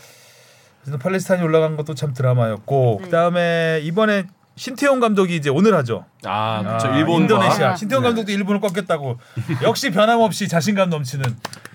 [0.82, 3.04] 그래서 팔레스타인이 올라간 것도 참 드라마였고 네.
[3.04, 4.24] 그다음에 이번에
[4.56, 6.04] 신태용 감독이 이제 오늘 하죠.
[6.24, 6.88] 아, 그렇죠.
[6.88, 7.70] 아, 일본과 인도네시아.
[7.70, 7.76] 아.
[7.76, 8.08] 신태용 네.
[8.08, 9.18] 감독도 일본을 꺾였다고.
[9.62, 11.24] 역시 변함없이 자신감 넘치는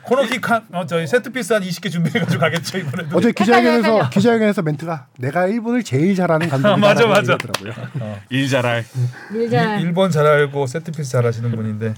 [0.03, 3.17] 코너킥 한 어, 저희 세트피스 한 20개 준비해가지고 가겠죠 이번에도.
[3.17, 4.09] 어제 기자회견에서.
[4.09, 6.77] 기자회견에서 멘트가 내가 일본을 제일 잘하는 감독이다.
[6.77, 7.37] 맞아, 맞아.
[7.37, 8.17] 더라고요.
[8.29, 8.85] 일 잘할.
[9.33, 11.93] 일- 일본 잘 알고 세트피스 잘 하시는 분인데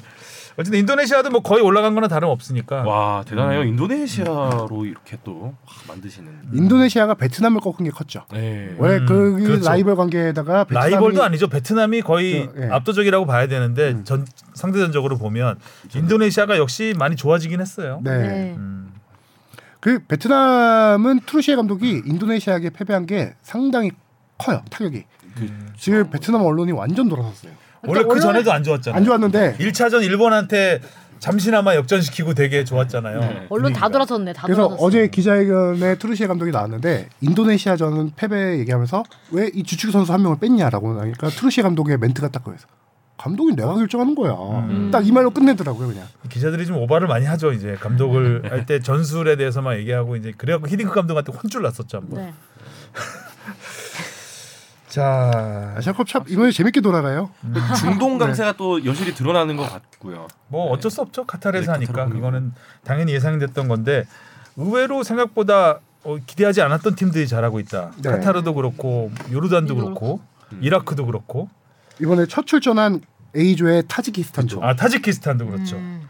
[0.62, 3.64] 어쨌든 인도네시아도 뭐 거의 올라간 거나 다름없으니까 와 대단해요.
[3.64, 5.54] 인도네시아로 이렇게 또
[5.88, 6.32] 만드시는.
[6.54, 8.26] 인도네시아가 베트남을 꺾은 게 컸죠.
[8.32, 8.74] 네.
[8.78, 9.68] 원래 음, 그 그렇죠.
[9.68, 11.48] 라이벌 관계에다가 베트남이 라이벌도 아니죠.
[11.48, 12.70] 베트남이 거의 그, 예.
[12.72, 14.04] 압도적이라고 봐야 되는데 음.
[14.04, 15.58] 전 상대전적으로 보면
[15.94, 18.00] 인도네시아가 역시 많이 좋아지긴 했어요.
[18.04, 18.18] 네.
[18.18, 18.56] 네.
[18.58, 18.92] 음.
[19.80, 23.92] 그 베트남은 트루시에 감독이 인도네시아에게 패배한 게 상당히
[24.38, 25.06] 커요 타격이.
[25.78, 27.54] 지금 베트남 언론이 완전 돌아섰어요.
[27.88, 28.98] 원래 그 언론을- 전에도 안 좋았잖아요.
[28.98, 30.82] 안 좋았는데 1차전 일본한테
[31.20, 33.20] 잠시나마 역전시키고 되게 좋았잖아요.
[33.20, 33.46] 네.
[33.50, 33.90] 언론 다 분위기가.
[33.90, 34.34] 돌아섰네.
[34.34, 34.84] 다 그래서 돌아섰어.
[34.86, 41.00] 어제 기자회견에 트루시에 감독이 나왔는데 인도네시아전은 패배 얘기하면서 왜 이 주축 선수 한 명을 뺐냐라고
[41.00, 42.66] 하니까 트루시에 감독의 멘트가 딱 그래서
[43.18, 44.32] 감독이 내가 결정하는 거야.
[44.34, 44.90] 음.
[44.92, 46.08] 딱이 말로 끝내더라고요 그냥.
[46.28, 47.52] 기자들이 좀 오바를 많이 하죠.
[47.54, 52.20] 이제 감독을 할 때 전술에 대해서만 얘기하고 이제 그래갖고 히딩크 감독한테 혼쭐 났었죠 한번.
[52.20, 52.34] 네.
[54.92, 57.30] 자, 아시아컵 참 이번에 재밌게 돌아가요.
[57.80, 60.28] 중동 강세가 또 여실히 드러나는 것 같고요.
[60.50, 61.26] 뭐 어쩔 수 없죠.
[61.26, 62.52] 카타르에서 네, 하니까 그거는
[62.84, 64.06] 당연히 예상됐던 건데
[64.58, 67.92] 의외로 생각보다 어, 기대하지 않았던 팀들이 잘하고 있다.
[68.02, 68.10] 네.
[68.10, 70.20] 카타르도 그렇고 요르단도 그렇고
[70.52, 70.60] 음.
[70.62, 71.48] 이라크도 그렇고
[72.02, 73.00] 이번에 첫 출전한
[73.34, 74.62] A조의 타지키스탄도.
[74.62, 75.78] 아 타지키스탄도 그렇죠.
[75.78, 76.02] 음.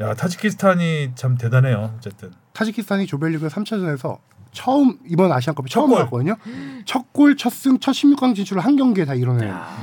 [0.00, 1.92] 야 타지키스탄이 참 대단해요.
[1.98, 4.18] 어쨌든 타지키스탄이 조별리그 3차전에서
[4.52, 5.98] 처음 이번 아시안컵에 첫 처음 골.
[5.98, 6.36] 나왔거든요.
[6.84, 9.48] 첫 골, 첫 승, 첫 16강 진출을 한 경기에 다 이뤄낸.
[9.48, 9.82] 야,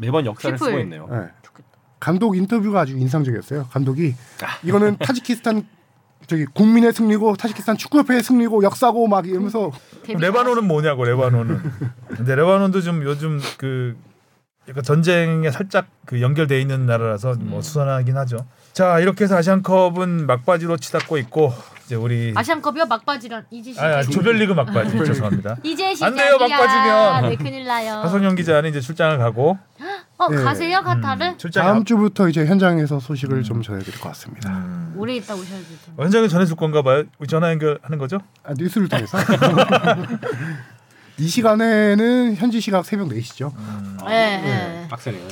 [0.00, 0.56] 매번 역사를.
[0.58, 1.06] 쓰고 있네요.
[1.10, 1.28] 네.
[2.00, 3.68] 감독 인터뷰가 아주 인상적이었어요.
[3.70, 4.14] 감독이
[4.64, 5.64] 이거는 타지키스탄
[6.26, 9.70] 저기 국민의 승리고 타지키스탄 축구협회의 승리고 역사고 막 이러면서
[10.08, 11.60] 레바논은 뭐냐고 레바논은.
[12.08, 13.96] 근데 레바논도 좀 요즘 그
[14.68, 17.62] 약간 전쟁에 살짝 그 연결돼 있는 나라라서 뭐 음.
[17.62, 18.46] 수선하긴 하죠.
[18.72, 21.52] 자 이렇게 해서 아시안컵은 막바지로 치닫고 있고
[21.84, 24.02] 이제 우리 아시안컵이요 막바지란 이제 아, 아.
[24.02, 25.56] 조별리그 막바지 죄송합니다.
[25.62, 26.24] 이제 안 시작이야.
[26.24, 27.30] 돼요, 막바지면.
[27.30, 27.94] 네 큰일 나요.
[28.02, 29.58] 하성영 기자는 이제 출장을 가고
[30.18, 30.42] 어 네.
[30.42, 31.24] 가세요 카타르?
[31.24, 34.50] 음, 출장 다음 주부터 이제 현장에서 소식을 좀 전해드릴 것 같습니다.
[34.50, 34.94] 음.
[34.96, 36.02] 오래 있다 오셔야 될 텐데.
[36.02, 37.04] 현장에 전해줄 건가 봐요.
[37.28, 38.18] 전화 연결하는 거죠?
[38.44, 39.18] 아, 뉴스를 통해서
[41.18, 43.52] 이 시간에는 현지 시각 새벽 4시죠.
[44.08, 44.40] 네.
[44.40, 44.88] 네.
[44.88, 45.26] 빡세네요.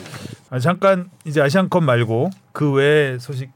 [0.50, 3.50] 아, 잠깐 이제 아시안컵 말고 그 외의 소식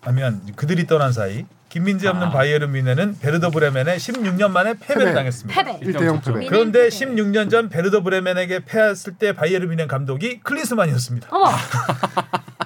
[0.00, 2.30] 하면 그들이 떠난 사이 김민재 없는 아.
[2.30, 5.14] 바이에른 뮌헨은 베르더 브레멘에 16년 만에 패배를 패배.
[5.14, 5.62] 당했습니다.
[5.62, 5.80] 패배.
[5.92, 6.46] 1대0 패배.
[6.46, 7.06] 그런데 패배.
[7.06, 11.28] 16년 전 베르더 브레멘에게 패했을 때 바이에른 뮌헨 감독이 클린스만이었습니다.
[11.30, 11.46] 어머.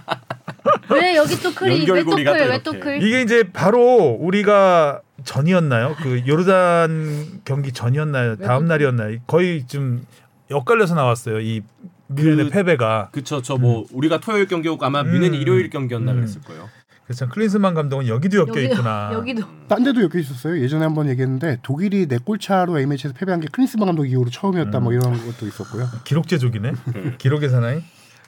[0.90, 2.38] 왜 여기 또 클이 왜또 연결고리가 클?
[2.38, 2.62] 또왜 이렇게.
[2.62, 3.02] 또 클?
[3.02, 5.96] 이게 이제 바로 우리가 전이었나요?
[6.02, 8.36] 그 요르단 경기 전이었나요?
[8.36, 9.18] 다음 날이었나요?
[9.26, 10.04] 거의 좀
[10.50, 11.40] 엇갈려서 나왔어요.
[11.40, 11.62] 이
[12.08, 13.08] 뮌헨의 그- 패배가.
[13.12, 15.34] 그쵸, 저뭐 우리가 토요일 경기였고 아마 뮌헨이 음.
[15.34, 16.16] 일요일 경기였나 음.
[16.16, 16.68] 그랬을 거예요.
[17.06, 19.10] 그래서 참 클린스만 감독은 여기도 엮여 여기도 있구나.
[19.14, 20.58] 여기도 딴 데도 엮여 있었어요.
[20.60, 24.92] 예전에 한번 얘기했는데 독일이 네 골 차로 A매치에서 패배한 게 클린스만 감독 이후로 처음이었다 뭐
[24.92, 25.86] 이런 것도 있었고요.
[26.04, 26.72] 기록 제조기네.
[27.18, 27.82] 기록의 사나이.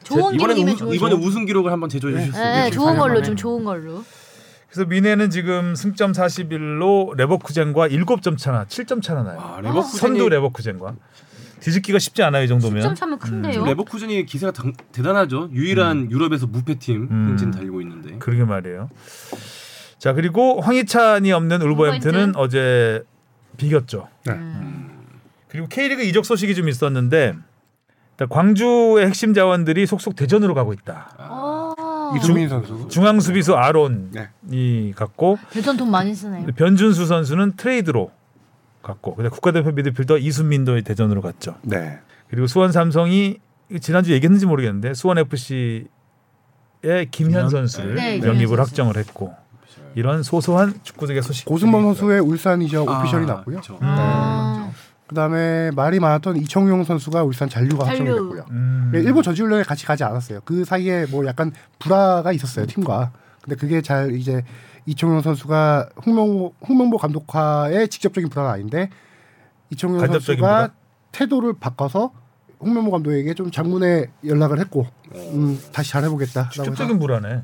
[0.05, 1.15] 좋은 이번에 기록이면 우, 좋은 이번에.
[1.15, 2.45] 우승 기록을 한번 제조해 주셨어요.
[2.65, 3.23] 네, 좋은 24년 걸로 만에.
[3.23, 4.05] 좀 좋은 걸로.
[4.71, 9.39] 그래서 미네는 지금 승점 41로 레버쿠젠과 7점 차나 7점 차나 나요.
[9.39, 10.95] 와, 선두 레버쿠젠이 레버쿠젠과
[11.67, 12.81] 뒤집기가 쉽지 않아요 이 정도면.
[12.81, 13.53] 10점 차면 큰데요.
[13.53, 15.51] 지금 레버쿠젠이 기세가 당, 대단하죠.
[15.53, 17.29] 유일한 유럽에서 무패팀 음.
[17.31, 18.19] 행진 달리고 있는데.
[18.19, 18.89] 그러게 말이에요.
[19.99, 22.37] 자 그리고 황희찬이 없는 울버햄튼은 울버햄튼.
[22.41, 23.03] 어제
[23.57, 24.09] 비겼죠.
[24.27, 24.35] 네.
[24.35, 24.91] 음.
[25.49, 27.35] 그리고 K리그 이적 소식이 좀 있었는데
[28.31, 31.17] 광주의 핵심 자원들이 속속 대전으로 가고 있다.
[31.19, 32.13] 어.
[32.17, 32.87] 이수민 선수.
[32.89, 34.93] 중앙 수비수 아론이 네.
[34.95, 36.47] 갔고 대전 돈 많이 쓰네요.
[36.55, 38.13] 변준수 선수는 트레이드로
[38.87, 41.57] 갔고 근데 국가대표 미드필더 이순민도 대전으로 갔죠.
[41.63, 41.99] 네.
[42.29, 43.39] 그리고 수원 삼성이
[43.81, 45.87] 지난주 얘기했는지 모르겠는데 수원 FC의
[47.11, 48.71] 김현 선수를 네, 영입을 선수.
[48.71, 49.35] 확정을 했고
[49.95, 51.47] 이런 소소한 축구적인 소식.
[51.47, 53.61] 고승범 선수의 울산 이적 오피셜이 아, 났고요.
[53.81, 54.71] 아.
[55.07, 57.99] 그다음에 말이 많았던 이청용 선수가 울산 잔류가 잔류.
[57.99, 58.45] 확정이 됐고요.
[58.51, 58.93] 음.
[58.95, 60.41] 예, 일본 저지훈련에 같이 가지 않았어요.
[60.45, 63.13] 그 사이에 뭐 약간 불화가 있었어요 팀과.
[63.43, 64.43] 근데 그게 잘 이제
[64.87, 68.91] 이청용 선수가 홍명보, 홍명보 감독과의 직접적인 불화는 아닌데
[69.71, 70.71] 이청용 선수가?
[71.13, 72.13] 태도를 바꿔서
[72.61, 77.43] 홍명보 감독에게 좀 장문에 연락을 했고 음, 다시 잘해보겠다라고 해서 직접적인 불안해.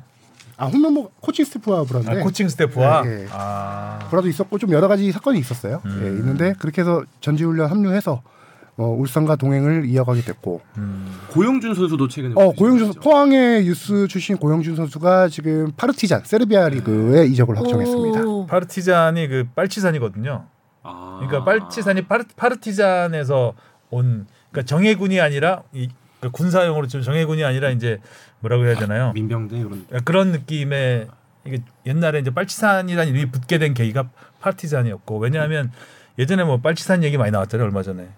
[0.57, 3.27] 아 홍명보 코칭 스태프와 불안데 아, 코칭 스태프와 네, 네.
[3.31, 5.83] 아 불화도 있었고 좀 여러 가지 사건이 있었어요.
[5.87, 6.01] 음.
[6.05, 8.23] 예, 있는데 그렇게 해서 전지훈련 합류해서
[8.79, 11.07] 어, 울산과 동행을 이어가게 됐고 음.
[11.31, 13.01] 고영준 선수도 최근에 어 고영준 오셨죠?
[13.01, 18.21] 포항의 유스 출신 고영준 선수가 지금 파르티잔 세르비아 리그에 이적을 확정했습니다.
[18.23, 18.47] 오.
[18.47, 20.47] 파르티잔이 그 빨치산이거든요.
[20.83, 21.19] 아.
[21.21, 23.53] 그러니까 빨치산이 파르, 파르티잔에서
[23.91, 27.99] 온 그러니까 정예군이 아니라 이 그러니까 군사용으로 좀 정예군이 아니라 이제
[28.41, 29.13] 뭐라고 해야 되나요?
[29.13, 31.09] 민병대 이런 그런 느낌의
[31.45, 34.09] 이게 옛날에 이제 빨치산이라는 이름이 붙게 된 계기가
[34.41, 35.73] 파르티잔이었고 왜냐하면
[36.19, 38.09] 예전에 뭐 빨치산 얘기 많이 나왔잖아요 얼마 전에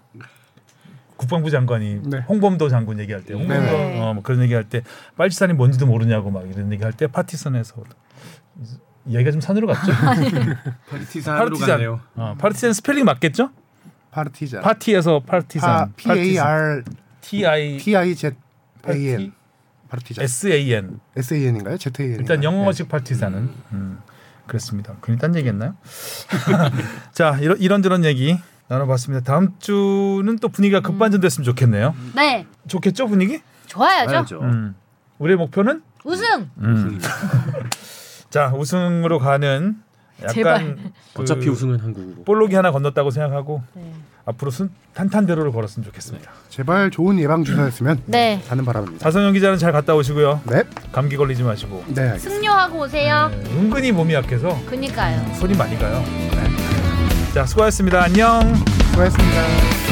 [1.24, 2.18] 국방부 장관이 네.
[2.28, 4.00] 홍범도 장군 얘기할 때 홍범도 네.
[4.00, 4.82] 어, 뭐 그런 얘기할 때
[5.16, 7.82] 빨치산이 뭔지도 모르냐고 막 이런 얘기할 때 파티산에서
[9.08, 9.92] 얘기가 좀 산으로 갔죠.
[10.90, 11.68] 파르티산으로 파르티잔.
[11.68, 12.00] 가네요.
[12.16, 13.50] 어, 파르티산 스펠링 맞겠죠?
[14.10, 14.62] 파르티잔.
[14.62, 15.92] 파티에서 파르티산.
[15.96, 16.84] P A R
[17.20, 18.32] T I T I Z
[18.88, 19.08] A?
[19.08, 19.32] N
[19.88, 20.24] 파르티잔.
[20.24, 21.00] S A N.
[21.16, 21.78] S A N인가요?
[21.78, 22.20] Z A N.
[22.20, 23.98] 일단 영어식 파티산은 음,
[24.46, 24.94] 그렇습니다.
[25.02, 25.74] 괜히 딴 얘기했나요?
[27.12, 28.38] 자 이런 이런저런 얘기
[28.68, 29.24] 나눠봤습니다.
[29.24, 31.94] 다음 주는 또 분위기가 급반전됐으면 좋겠네요.
[32.14, 33.40] 네, 좋겠죠 분위기?
[33.66, 34.40] 좋아야죠.
[34.42, 34.74] 음.
[35.18, 36.48] 우리의 목표는 우승.
[36.58, 37.00] 음.
[38.30, 39.76] 자 우승으로 가는
[40.30, 40.52] 제발.
[40.54, 42.24] 약간 그 어차피 우승은 한국으로.
[42.24, 43.92] 볼록이 하나 건넜다고 생각하고 네.
[44.26, 46.30] 앞으로 순 탄탄대로를 걸었으면 좋겠습니다.
[46.48, 48.40] 제발 좋은 예방 주사였으면 네.
[48.48, 49.02] 하는 바람입니다.
[49.04, 50.40] 자성영 기자는 잘 갔다 오시고요.
[50.46, 50.62] 네,
[50.92, 51.84] 감기 걸리지 마시고.
[51.88, 52.34] 네, 알겠습니다.
[52.34, 53.30] 승려하고 오세요.
[53.30, 55.34] 네, 은근히 몸이 약해서 그니까요.
[55.34, 56.02] 손이 많이 가요.
[57.34, 58.04] 자 수고하셨습니다.
[58.04, 58.54] 안녕.
[58.92, 59.83] 수고하셨습니다.